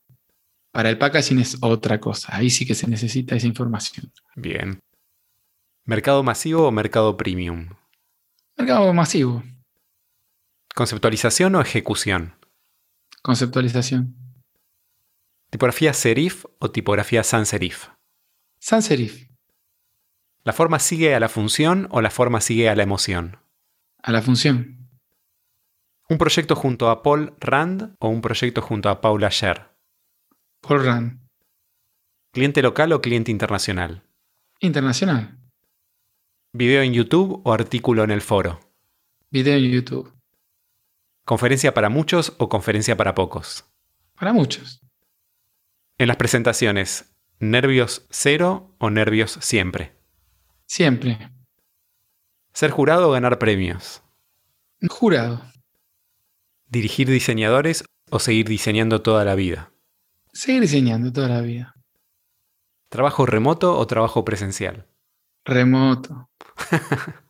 Para 0.71 0.89
el 0.89 0.97
packaging 0.97 1.39
es 1.39 1.57
otra 1.61 2.01
cosa. 2.01 2.35
Ahí 2.35 2.49
sí 2.49 2.65
que 2.65 2.75
se 2.75 2.87
necesita 2.87 3.35
esa 3.35 3.47
información. 3.47 4.11
Bien. 4.35 4.79
¿Mercado 5.85 6.21
masivo 6.21 6.67
o 6.67 6.71
mercado 6.71 7.15
premium? 7.15 7.69
Mercado 8.57 8.93
masivo. 8.93 9.43
¿Conceptualización 10.73 11.55
o 11.55 11.61
ejecución? 11.61 12.35
Conceptualización. 13.21 14.15
¿Tipografía 15.49 15.93
serif 15.93 16.45
o 16.59 16.71
tipografía 16.71 17.23
sans 17.23 17.49
serif? 17.49 17.89
Sans 18.59 18.85
serif. 18.85 19.29
¿La 20.43 20.53
forma 20.53 20.79
sigue 20.79 21.15
a 21.15 21.19
la 21.19 21.27
función 21.27 21.87
o 21.91 22.01
la 22.01 22.11
forma 22.11 22.39
sigue 22.39 22.69
a 22.69 22.75
la 22.75 22.83
emoción? 22.83 23.39
A 24.01 24.11
la 24.11 24.21
función. 24.21 24.89
¿Un 26.07 26.17
proyecto 26.17 26.55
junto 26.55 26.89
a 26.89 27.03
Paul 27.03 27.35
Rand 27.39 27.95
o 27.99 28.07
un 28.07 28.21
proyecto 28.21 28.61
junto 28.61 28.89
a 28.89 29.01
Paula 29.01 29.31
Scher? 29.31 29.75
Paul 30.61 30.85
Rand. 30.85 31.27
¿Cliente 32.31 32.61
local 32.61 32.93
o 32.93 33.01
cliente 33.01 33.31
internacional? 33.31 34.03
Internacional. 34.59 35.44
¿Video 36.57 36.83
en 36.83 36.93
YouTube 36.93 37.41
o 37.43 37.51
artículo 37.51 38.05
en 38.05 38.11
el 38.11 38.21
foro? 38.21 38.61
Video 39.29 39.57
en 39.57 39.69
YouTube. 39.69 40.13
¿Conferencia 41.25 41.73
para 41.73 41.89
muchos 41.89 42.33
o 42.37 42.47
conferencia 42.47 42.95
para 42.95 43.13
pocos? 43.13 43.65
Para 44.17 44.31
muchos. 44.31 44.81
En 45.97 46.07
las 46.07 46.15
presentaciones, 46.15 47.13
¿nervios 47.39 48.07
cero 48.09 48.73
o 48.77 48.89
nervios 48.89 49.37
siempre? 49.41 49.97
Siempre. 50.65 51.29
¿Ser 52.53 52.71
jurado 52.71 53.09
o 53.09 53.11
ganar 53.11 53.37
premios? 53.37 54.01
Jurado. 54.87 55.41
¿Dirigir 56.69 57.09
diseñadores 57.09 57.83
o 58.11 58.19
seguir 58.19 58.47
diseñando 58.47 59.01
toda 59.01 59.25
la 59.25 59.35
vida? 59.35 59.73
Seguir 60.31 60.61
diseñando 60.61 61.11
toda 61.11 61.27
la 61.27 61.41
vida. 61.41 61.75
¿Trabajo 62.87 63.25
remoto 63.25 63.77
o 63.77 63.85
trabajo 63.87 64.23
presencial? 64.23 64.87
Remoto. 65.45 66.31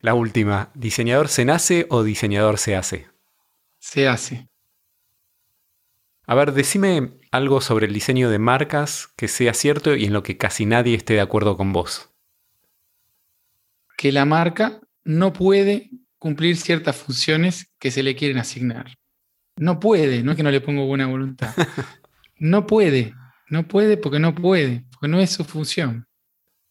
La 0.00 0.14
última, 0.14 0.70
¿diseñador 0.74 1.28
se 1.28 1.44
nace 1.44 1.86
o 1.90 2.04
diseñador 2.04 2.58
se 2.58 2.76
hace? 2.76 3.08
Se 3.78 4.06
hace. 4.06 4.48
A 6.26 6.34
ver, 6.34 6.52
decime 6.52 7.14
algo 7.32 7.60
sobre 7.60 7.86
el 7.86 7.92
diseño 7.92 8.30
de 8.30 8.38
marcas 8.38 9.08
que 9.16 9.28
sea 9.28 9.52
cierto 9.52 9.96
y 9.96 10.04
en 10.04 10.12
lo 10.12 10.22
que 10.22 10.36
casi 10.36 10.64
nadie 10.64 10.94
esté 10.94 11.14
de 11.14 11.20
acuerdo 11.20 11.56
con 11.56 11.72
vos. 11.72 12.10
Que 13.96 14.12
la 14.12 14.24
marca 14.24 14.80
no 15.04 15.32
puede 15.32 15.90
cumplir 16.18 16.56
ciertas 16.56 16.96
funciones 16.96 17.72
que 17.78 17.90
se 17.90 18.02
le 18.02 18.14
quieren 18.14 18.38
asignar. 18.38 18.96
No 19.56 19.80
puede, 19.80 20.22
no 20.22 20.32
es 20.32 20.36
que 20.36 20.42
no 20.42 20.50
le 20.50 20.60
pongo 20.60 20.86
buena 20.86 21.06
voluntad. 21.06 21.54
No 22.36 22.66
puede, 22.66 23.14
no 23.48 23.68
puede 23.68 23.96
porque 23.96 24.18
no 24.18 24.34
puede, 24.34 24.84
porque 24.90 25.06
no 25.06 25.20
es 25.20 25.30
su 25.30 25.44
función. 25.44 26.08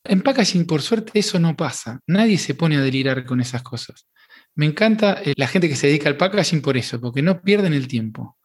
En 0.05 0.21
packaging, 0.21 0.65
por 0.65 0.81
suerte, 0.81 1.11
eso 1.15 1.39
no 1.39 1.55
pasa. 1.55 1.99
Nadie 2.07 2.37
se 2.37 2.55
pone 2.55 2.75
a 2.75 2.81
delirar 2.81 3.25
con 3.25 3.39
esas 3.39 3.63
cosas. 3.63 4.07
Me 4.55 4.65
encanta 4.65 5.21
eh, 5.23 5.33
la 5.37 5.47
gente 5.47 5.69
que 5.69 5.75
se 5.75 5.87
dedica 5.87 6.09
al 6.09 6.17
packaging 6.17 6.61
por 6.61 6.77
eso, 6.77 6.99
porque 6.99 7.21
no 7.21 7.41
pierden 7.41 7.73
el 7.73 7.87
tiempo. 7.87 8.37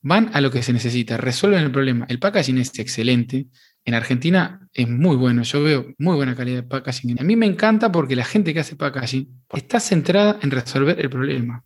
Van 0.00 0.30
a 0.32 0.40
lo 0.40 0.50
que 0.50 0.62
se 0.62 0.72
necesita, 0.72 1.16
resuelven 1.16 1.62
el 1.62 1.70
problema. 1.70 2.06
El 2.08 2.18
packaging 2.18 2.58
es 2.58 2.76
excelente. 2.78 3.46
En 3.84 3.94
Argentina 3.94 4.66
es 4.72 4.88
muy 4.88 5.16
bueno. 5.16 5.42
Yo 5.42 5.62
veo 5.62 5.86
muy 5.98 6.16
buena 6.16 6.34
calidad 6.34 6.62
de 6.62 6.68
packaging. 6.68 7.20
A 7.20 7.24
mí 7.24 7.36
me 7.36 7.46
encanta 7.46 7.92
porque 7.92 8.16
la 8.16 8.24
gente 8.24 8.52
que 8.54 8.60
hace 8.60 8.74
packaging 8.74 9.44
está 9.52 9.78
centrada 9.80 10.38
en 10.42 10.50
resolver 10.50 10.98
el 10.98 11.10
problema. 11.10 11.64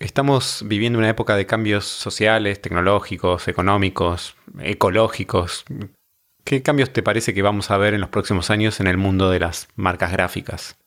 Estamos 0.00 0.64
viviendo 0.66 0.98
una 0.98 1.08
época 1.08 1.36
de 1.36 1.46
cambios 1.46 1.84
sociales, 1.84 2.62
tecnológicos, 2.62 3.48
económicos, 3.48 4.36
ecológicos. 4.60 5.64
¿Qué 6.48 6.62
cambios 6.62 6.94
te 6.94 7.02
parece 7.02 7.34
que 7.34 7.42
vamos 7.42 7.70
a 7.70 7.76
ver 7.76 7.92
en 7.92 8.00
los 8.00 8.08
próximos 8.08 8.48
años 8.48 8.80
en 8.80 8.86
el 8.86 8.96
mundo 8.96 9.28
de 9.28 9.38
las 9.38 9.68
marcas 9.76 10.12
gráficas? 10.12 10.78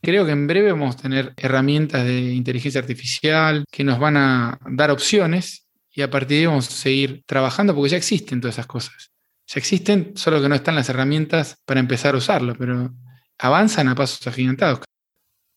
Creo 0.00 0.26
que 0.26 0.32
en 0.32 0.48
breve 0.48 0.72
vamos 0.72 0.96
a 0.96 1.02
tener 1.02 1.32
herramientas 1.36 2.04
de 2.04 2.32
inteligencia 2.32 2.80
artificial 2.80 3.64
que 3.70 3.84
nos 3.84 4.00
van 4.00 4.16
a 4.16 4.58
dar 4.68 4.90
opciones 4.90 5.68
y 5.92 6.02
a 6.02 6.10
partir 6.10 6.28
de 6.30 6.40
ahí 6.40 6.46
vamos 6.46 6.66
a 6.66 6.72
seguir 6.72 7.22
trabajando 7.24 7.72
porque 7.72 7.90
ya 7.90 7.96
existen 7.96 8.40
todas 8.40 8.56
esas 8.56 8.66
cosas. 8.66 9.12
Ya 9.46 9.60
existen, 9.60 10.10
solo 10.16 10.42
que 10.42 10.48
no 10.48 10.56
están 10.56 10.74
las 10.74 10.88
herramientas 10.88 11.58
para 11.64 11.78
empezar 11.78 12.16
a 12.16 12.18
usarlo, 12.18 12.56
pero 12.56 12.92
avanzan 13.38 13.86
a 13.86 13.94
pasos 13.94 14.26
agigantados. 14.26 14.80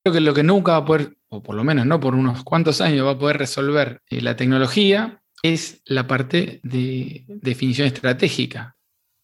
Creo 0.03 0.13
que 0.13 0.21
lo 0.21 0.35
que 0.35 0.43
nunca 0.43 0.73
va 0.73 0.77
a 0.77 0.85
poder, 0.85 1.17
o 1.29 1.41
por 1.41 1.55
lo 1.55 1.63
menos 1.63 1.87
no 1.87 1.99
por 1.99 2.13
unos 2.13 2.43
cuantos 2.43 2.81
años, 2.81 3.07
va 3.07 3.13
a 3.13 3.17
poder 3.17 3.39
resolver 3.39 4.03
eh, 4.11 4.21
la 4.21 4.35
tecnología 4.35 5.23
es 5.41 5.81
la 5.85 6.07
parte 6.07 6.59
de 6.63 7.23
definición 7.27 7.87
estratégica. 7.87 8.74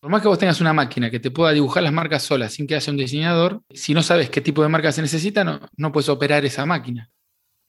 Por 0.02 0.10
más 0.10 0.24
que 0.24 0.28
vos 0.28 0.40
tengas 0.40 0.60
una 0.60 0.74
máquina 0.74 1.12
que 1.12 1.20
te 1.20 1.30
pueda 1.30 1.54
dibujar 1.54 1.84
las 1.84 1.94
marcas 1.94 2.24
solas 2.24 2.54
sin 2.54 2.66
que 2.66 2.74
haya 2.74 2.92
un 2.92 2.98
diseñador, 2.98 3.62
si 3.70 3.94
no 3.94 4.02
sabes 4.02 4.32
qué 4.32 4.42
tipo 4.42 4.64
de 4.64 4.68
marca 4.68 4.92
se 4.92 5.04
necesita, 5.04 5.44
no, 5.44 5.60
no 5.78 5.92
puedes 5.92 6.10
operar 6.10 6.44
esa 6.44 6.66
máquina. 6.66 7.12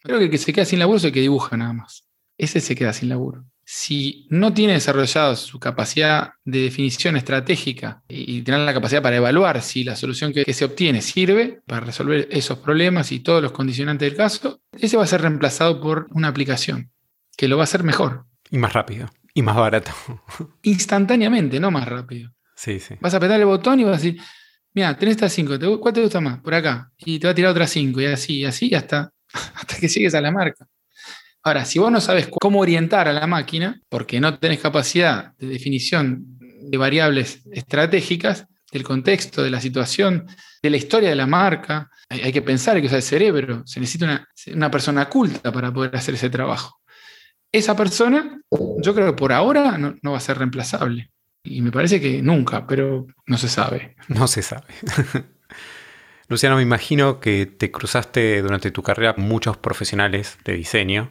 Creo 0.02 0.18
que 0.18 0.24
el 0.24 0.30
que 0.30 0.38
se 0.38 0.50
queda 0.50 0.64
sin 0.64 0.78
laburo 0.78 0.96
es 0.96 1.04
el 1.04 1.12
que 1.12 1.20
dibuja 1.20 1.58
nada 1.58 1.74
más. 1.74 2.06
Ese 2.38 2.60
se 2.60 2.74
queda 2.74 2.94
sin 2.94 3.10
laburo. 3.10 3.44
Si 3.66 4.26
no 4.30 4.54
tiene 4.54 4.72
desarrollado 4.72 5.36
su 5.36 5.60
capacidad 5.60 6.32
de 6.46 6.60
definición 6.60 7.18
estratégica 7.18 8.02
y 8.08 8.40
tener 8.40 8.60
la 8.60 8.72
capacidad 8.72 9.02
para 9.02 9.16
evaluar 9.16 9.60
si 9.60 9.84
la 9.84 9.94
solución 9.94 10.32
que, 10.32 10.46
que 10.46 10.54
se 10.54 10.64
obtiene 10.64 11.02
sirve 11.02 11.60
para 11.66 11.84
resolver 11.84 12.28
esos 12.30 12.58
problemas 12.58 13.12
y 13.12 13.20
todos 13.20 13.42
los 13.42 13.52
condicionantes 13.52 14.08
del 14.08 14.16
caso, 14.16 14.62
ese 14.72 14.96
va 14.96 15.04
a 15.04 15.06
ser 15.06 15.20
reemplazado 15.20 15.82
por 15.82 16.06
una 16.12 16.28
aplicación 16.28 16.92
que 17.36 17.46
lo 17.46 17.58
va 17.58 17.64
a 17.64 17.64
hacer 17.64 17.84
mejor. 17.84 18.24
Y 18.50 18.56
más 18.56 18.72
rápido. 18.72 19.10
Y 19.34 19.42
más 19.42 19.56
barato. 19.56 19.92
Instantáneamente, 20.62 21.58
no 21.58 21.70
más 21.70 21.88
rápido. 21.88 22.32
Sí, 22.54 22.80
sí. 22.80 22.94
Vas 23.00 23.14
a 23.14 23.16
apretar 23.16 23.40
el 23.40 23.46
botón 23.46 23.80
y 23.80 23.84
vas 23.84 23.94
a 23.94 24.02
decir, 24.02 24.20
mira, 24.74 24.96
tenés 24.96 25.16
estas 25.16 25.32
cinco, 25.32 25.58
¿cuál 25.80 25.94
te 25.94 26.02
gusta 26.02 26.20
más? 26.20 26.40
Por 26.40 26.54
acá. 26.54 26.90
Y 26.98 27.18
te 27.18 27.26
va 27.26 27.32
a 27.32 27.34
tirar 27.34 27.50
otras 27.50 27.70
cinco, 27.70 28.00
y 28.00 28.06
así, 28.06 28.38
y 28.38 28.44
así, 28.44 28.74
hasta, 28.74 29.10
hasta 29.32 29.76
que 29.76 29.88
llegues 29.88 30.14
a 30.14 30.20
la 30.20 30.30
marca. 30.30 30.66
Ahora, 31.44 31.64
si 31.64 31.78
vos 31.78 31.90
no 31.90 32.00
sabes 32.00 32.28
cómo 32.28 32.60
orientar 32.60 33.08
a 33.08 33.12
la 33.12 33.26
máquina, 33.26 33.80
porque 33.88 34.20
no 34.20 34.38
tenés 34.38 34.60
capacidad 34.60 35.32
de 35.38 35.48
definición 35.48 36.24
de 36.38 36.78
variables 36.78 37.42
estratégicas, 37.50 38.46
del 38.72 38.82
contexto, 38.82 39.42
de 39.42 39.50
la 39.50 39.60
situación, 39.60 40.26
de 40.62 40.70
la 40.70 40.78
historia 40.78 41.10
de 41.10 41.14
la 41.14 41.26
marca. 41.26 41.90
Hay, 42.08 42.32
que 42.32 42.42
pensar, 42.42 42.74
hay 42.74 42.82
que 42.82 42.86
usar 42.86 42.96
el 42.96 43.02
cerebro. 43.02 43.62
Se 43.66 43.78
necesita 43.78 44.26
una, 44.54 44.70
persona 44.70 45.08
culta 45.08 45.52
para 45.52 45.72
poder 45.72 45.94
hacer 45.94 46.14
ese 46.14 46.30
trabajo. 46.30 46.80
Esa 47.52 47.76
persona, 47.76 48.40
yo 48.50 48.94
creo 48.94 49.06
que 49.06 49.12
por 49.12 49.32
ahora 49.32 49.76
no, 49.78 49.96
no 50.02 50.12
va 50.12 50.16
a 50.16 50.20
ser 50.20 50.38
reemplazable. 50.38 51.12
Y 51.44 51.60
me 51.60 51.70
parece 51.70 52.00
que 52.00 52.22
nunca, 52.22 52.66
pero 52.66 53.06
no 53.26 53.36
se 53.36 53.48
sabe. 53.48 53.96
No 54.08 54.26
se 54.26 54.42
sabe. 54.42 54.66
Luciano, 56.28 56.56
me 56.56 56.62
imagino 56.62 57.20
que 57.20 57.46
te 57.46 57.70
cruzaste 57.70 58.40
durante 58.40 58.70
tu 58.70 58.82
carrera 58.82 59.14
muchos 59.18 59.58
profesionales 59.58 60.38
de 60.44 60.54
diseño. 60.54 61.10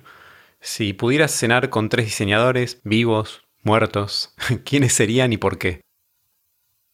Si 0.62 0.94
pudieras 0.94 1.32
cenar 1.32 1.70
con 1.70 1.90
tres 1.90 2.06
diseñadores 2.06 2.82
vivos, 2.84 3.44
muertos, 3.64 4.34
¿quiénes 4.66 4.94
serían 4.94 5.34
y 5.34 5.38
por 5.38 5.58
qué? 5.58 5.82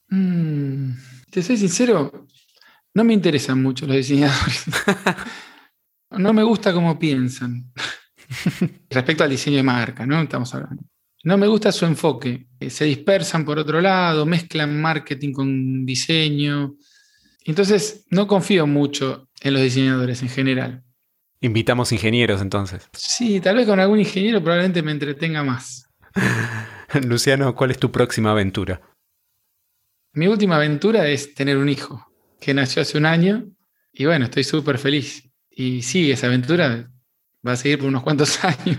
Mm, 0.09 0.93
te 1.29 1.43
soy 1.43 1.57
sincero, 1.57 2.27
no 2.93 3.03
me 3.03 3.13
interesan 3.13 3.61
mucho 3.61 3.85
los 3.85 3.97
diseñadores. 3.97 4.65
no 6.11 6.33
me 6.33 6.43
gusta 6.43 6.73
cómo 6.73 6.97
piensan. 6.97 7.71
Respecto 8.89 9.23
al 9.23 9.29
diseño 9.29 9.57
de 9.57 9.63
marca, 9.63 10.05
¿no? 10.05 10.21
Estamos 10.21 10.53
hablando. 10.53 10.83
No 11.23 11.37
me 11.37 11.47
gusta 11.47 11.71
su 11.71 11.85
enfoque. 11.85 12.47
Se 12.69 12.85
dispersan 12.85 13.43
por 13.43 13.59
otro 13.59 13.81
lado, 13.81 14.25
mezclan 14.25 14.79
marketing 14.79 15.33
con 15.33 15.85
diseño. 15.85 16.75
Entonces, 17.43 18.05
no 18.11 18.27
confío 18.27 18.67
mucho 18.67 19.29
en 19.41 19.53
los 19.53 19.61
diseñadores 19.61 20.21
en 20.21 20.29
general. 20.29 20.83
Invitamos 21.41 21.91
ingenieros 21.91 22.41
entonces. 22.41 22.89
Sí, 22.93 23.39
tal 23.39 23.57
vez 23.57 23.67
con 23.67 23.79
algún 23.79 23.99
ingeniero 23.99 24.41
probablemente 24.41 24.81
me 24.81 24.91
entretenga 24.91 25.43
más. 25.43 25.87
Luciano, 27.05 27.53
¿cuál 27.55 27.71
es 27.71 27.77
tu 27.77 27.91
próxima 27.91 28.31
aventura? 28.31 28.81
Mi 30.13 30.27
última 30.27 30.55
aventura 30.55 31.07
es 31.07 31.35
tener 31.35 31.57
un 31.57 31.69
hijo 31.69 32.11
que 32.39 32.53
nació 32.53 32.81
hace 32.81 32.97
un 32.97 33.05
año 33.05 33.45
y 33.93 34.05
bueno, 34.05 34.25
estoy 34.25 34.43
súper 34.43 34.77
feliz. 34.79 35.29
Y 35.49 35.81
sí, 35.83 36.11
esa 36.11 36.27
aventura 36.27 36.89
va 37.45 37.53
a 37.53 37.55
seguir 37.55 37.79
por 37.79 37.87
unos 37.87 38.03
cuantos 38.03 38.43
años. 38.43 38.77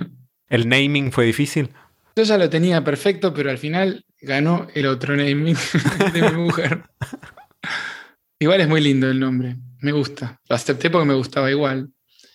¿El 0.49 0.69
naming 0.69 1.13
fue 1.13 1.27
difícil? 1.27 1.71
Yo 2.17 2.23
ya 2.25 2.39
lo 2.39 2.51
tenía 2.51 2.83
perfecto, 2.83 3.33
pero 3.33 3.51
al 3.51 3.59
final 3.59 4.05
ganó 4.21 4.67
el 4.75 4.87
otro 4.87 5.17
naming 5.17 5.57
de 6.13 6.23
mi 6.31 6.37
mujer. 6.37 6.83
Igual 8.41 8.61
es 8.61 8.69
muy 8.69 8.81
lindo 8.81 9.09
el 9.09 9.21
nombre, 9.21 9.57
me 9.81 9.93
gusta. 9.93 10.41
Lo 10.49 10.57
acepté 10.57 10.91
porque 10.91 11.07
me 11.07 11.15
gustaba 11.15 11.51
igual. 11.51 11.93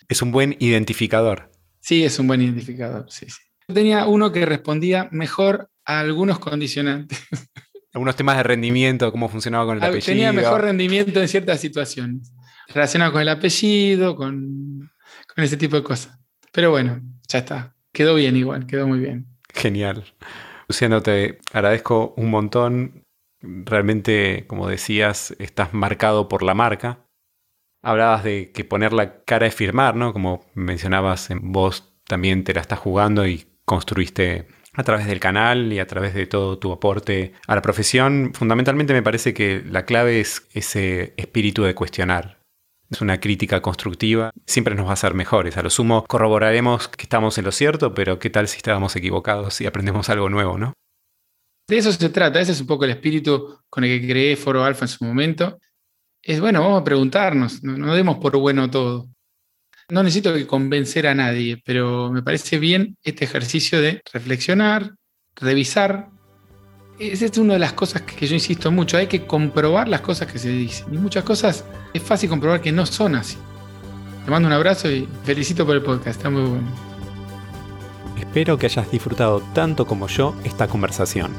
Es 0.08 0.22
un 0.22 0.32
buen 0.32 0.56
identificador. 0.60 1.52
Sí, 1.80 2.04
es 2.04 2.18
un 2.20 2.28
buen 2.28 2.42
identificador, 2.42 3.06
sí, 3.10 3.26
sí. 3.30 3.42
tenía 3.74 4.06
uno 4.06 4.32
que 4.32 4.46
respondía 4.46 5.10
mejor 5.12 5.70
a 5.86 6.00
algunos 6.00 6.40
condicionantes. 6.40 7.20
Algunos 7.96 8.16
temas 8.16 8.38
de 8.38 8.44
rendimiento, 8.44 9.12
cómo 9.12 9.30
funcionaba 9.30 9.68
con 9.68 9.78
el 9.78 9.84
apellido. 9.84 10.06
Tenía 10.08 10.34
mejor 10.34 10.62
rendimiento 10.62 11.22
en 11.22 11.28
ciertas 11.28 11.62
situaciones, 11.62 12.34
relacionado 12.70 13.12
con 13.12 13.22
el 13.22 13.30
apellido, 13.30 14.16
con, 14.16 14.90
con 15.36 15.44
ese 15.44 15.58
tipo 15.58 15.76
de 15.76 15.84
cosas. 15.84 16.20
Pero 16.52 16.72
bueno, 16.72 17.02
ya 17.28 17.40
está. 17.40 17.76
Quedó 17.92 18.16
bien 18.16 18.36
igual, 18.36 18.66
quedó 18.68 18.88
muy 18.88 19.00
bien. 19.00 19.28
Genial. 19.54 20.04
Luciano, 20.68 21.02
te 21.02 21.40
agradezco 21.52 22.14
un 22.18 22.30
montón. 22.30 23.04
Realmente, 23.42 24.46
como 24.48 24.68
decías, 24.68 25.36
estás 25.40 25.74
marcado 25.74 26.30
por 26.30 26.44
la 26.44 26.54
marca. 26.54 27.06
Hablabas 27.82 28.24
de 28.24 28.52
que 28.52 28.64
poner 28.64 28.94
la 28.94 29.24
cara 29.24 29.46
es 29.46 29.56
firmar, 29.56 29.96
¿no? 29.96 30.14
Como 30.14 30.46
mencionabas, 30.54 31.30
en 31.30 31.52
vos 31.52 31.94
también 32.06 32.44
te 32.44 32.54
la 32.54 32.62
estás 32.62 32.80
jugando 32.80 33.28
y 33.28 33.46
construiste 33.66 34.48
a 34.74 34.84
través 34.84 35.06
del 35.06 35.20
canal 35.20 35.72
y 35.72 35.80
a 35.80 35.88
través 35.88 36.14
de 36.14 36.26
todo 36.26 36.58
tu 36.58 36.72
aporte 36.72 37.34
a 37.48 37.56
la 37.56 37.62
profesión, 37.62 38.32
fundamentalmente 38.34 38.94
me 38.94 39.04
parece 39.04 39.34
que 39.34 39.64
la 39.66 39.86
clave 39.86 40.20
es 40.20 40.48
ese 40.54 41.14
espíritu 41.18 41.64
de 41.64 41.76
cuestionar. 41.76 42.43
Es 42.94 43.02
una 43.02 43.20
crítica 43.20 43.62
constructiva, 43.62 44.32
siempre 44.46 44.76
nos 44.76 44.86
va 44.86 44.92
a 44.92 44.94
hacer 44.94 45.14
mejores. 45.14 45.58
A 45.58 45.64
lo 45.64 45.70
sumo 45.70 46.06
corroboraremos 46.06 46.88
que 46.88 47.04
estamos 47.04 47.38
en 47.38 47.46
lo 47.46 47.52
cierto, 47.52 47.94
pero 47.94 48.20
¿qué 48.20 48.30
tal 48.30 48.48
si 48.48 48.58
estábamos 48.58 48.96
equivocados 48.96 49.60
y 49.62 49.66
aprendemos 49.66 50.10
algo 50.10 50.30
nuevo, 50.30 50.58
no? 50.58 50.74
De 51.68 51.78
eso 51.78 51.92
se 51.92 52.10
trata, 52.10 52.40
ese 52.40 52.52
es 52.52 52.62
un 52.62 52.68
poco 52.68 52.86
el 52.86 52.92
espíritu 52.92 53.60
con 53.70 53.84
el 53.84 54.00
que 54.00 54.08
creé 54.08 54.36
Foro 54.36 54.64
Alfa 54.64 54.86
en 54.86 54.90
su 54.90 55.04
momento. 55.04 55.60
Es 56.22 56.40
bueno, 56.40 56.62
vamos 56.62 56.82
a 56.82 56.84
preguntarnos, 56.84 57.64
no 57.64 57.96
demos 57.96 58.18
por 58.18 58.38
bueno 58.38 58.70
todo 58.70 59.10
no 59.90 60.04
necesito 60.04 60.34
convencer 60.48 61.08
a 61.08 61.16
nadie, 61.16 61.62
pero 61.64 62.12
me 62.12 62.24
parece 62.24 62.58
bien 62.58 62.98
este 63.04 63.26
ejercicio 63.26 63.82
de 63.82 64.02
reflexionar, 64.12 64.96
revisar. 65.36 66.10
Esa 67.00 67.26
es 67.26 67.38
una 67.38 67.54
de 67.54 67.60
las 67.60 67.74
cosas 67.74 68.04
que 68.04 68.28
yo 68.28 68.36
insisto 68.36 68.72
mucho, 68.72 68.98
hay 68.98 69.08
que 69.08 69.26
comprobar 69.26 69.88
las 69.88 70.02
cosas 70.02 70.32
que 70.32 70.38
se 70.38 70.50
dicen. 70.50 70.94
Y 70.94 70.98
muchas 70.98 71.24
cosas 71.24 71.66
es 71.94 72.02
fácil 72.02 72.30
comprobar 72.30 72.62
que 72.62 72.72
no 72.72 72.86
son 72.86 73.16
así. 73.16 73.38
Te 74.26 74.32
mando 74.32 74.48
un 74.48 74.54
abrazo 74.54 74.90
y 74.90 75.08
felicito 75.24 75.66
por 75.66 75.76
el 75.76 75.82
podcast, 75.82 76.18
está 76.18 76.30
muy 76.30 76.44
bueno. 76.44 76.68
Espero 78.18 78.58
que 78.58 78.68
hayas 78.68 78.90
disfrutado 78.92 79.42
tanto 79.54 79.86
como 79.86 80.08
yo 80.08 80.36
esta 80.44 80.68
conversación. 80.68 81.32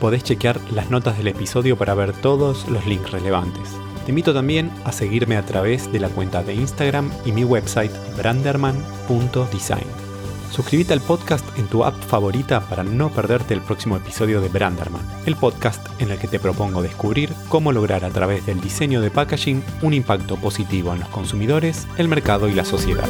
Podés 0.00 0.24
chequear 0.24 0.60
las 0.72 0.90
notas 0.90 1.16
del 1.16 1.28
episodio 1.28 1.76
para 1.76 1.94
ver 1.94 2.12
todos 2.12 2.68
los 2.68 2.86
links 2.86 3.10
relevantes. 3.10 3.68
Te 4.04 4.12
invito 4.12 4.32
también 4.32 4.70
a 4.84 4.92
seguirme 4.92 5.36
a 5.36 5.44
través 5.44 5.90
de 5.92 6.00
la 6.00 6.08
cuenta 6.08 6.42
de 6.42 6.54
Instagram 6.54 7.10
y 7.24 7.32
mi 7.32 7.44
website 7.44 7.92
branderman.design. 8.16 10.07
Suscríbete 10.50 10.92
al 10.92 11.00
podcast 11.00 11.46
en 11.58 11.66
tu 11.68 11.84
app 11.84 11.94
favorita 11.94 12.60
para 12.60 12.82
no 12.82 13.10
perderte 13.10 13.54
el 13.54 13.60
próximo 13.60 13.96
episodio 13.96 14.40
de 14.40 14.48
Branderman, 14.48 15.06
el 15.26 15.36
podcast 15.36 15.86
en 16.00 16.10
el 16.10 16.18
que 16.18 16.28
te 16.28 16.40
propongo 16.40 16.82
descubrir 16.82 17.32
cómo 17.48 17.72
lograr 17.72 18.04
a 18.04 18.10
través 18.10 18.44
del 18.46 18.60
diseño 18.60 19.00
de 19.00 19.10
packaging 19.10 19.62
un 19.82 19.94
impacto 19.94 20.36
positivo 20.36 20.92
en 20.92 21.00
los 21.00 21.08
consumidores, 21.10 21.86
el 21.96 22.08
mercado 22.08 22.48
y 22.48 22.54
la 22.54 22.64
sociedad. 22.64 23.08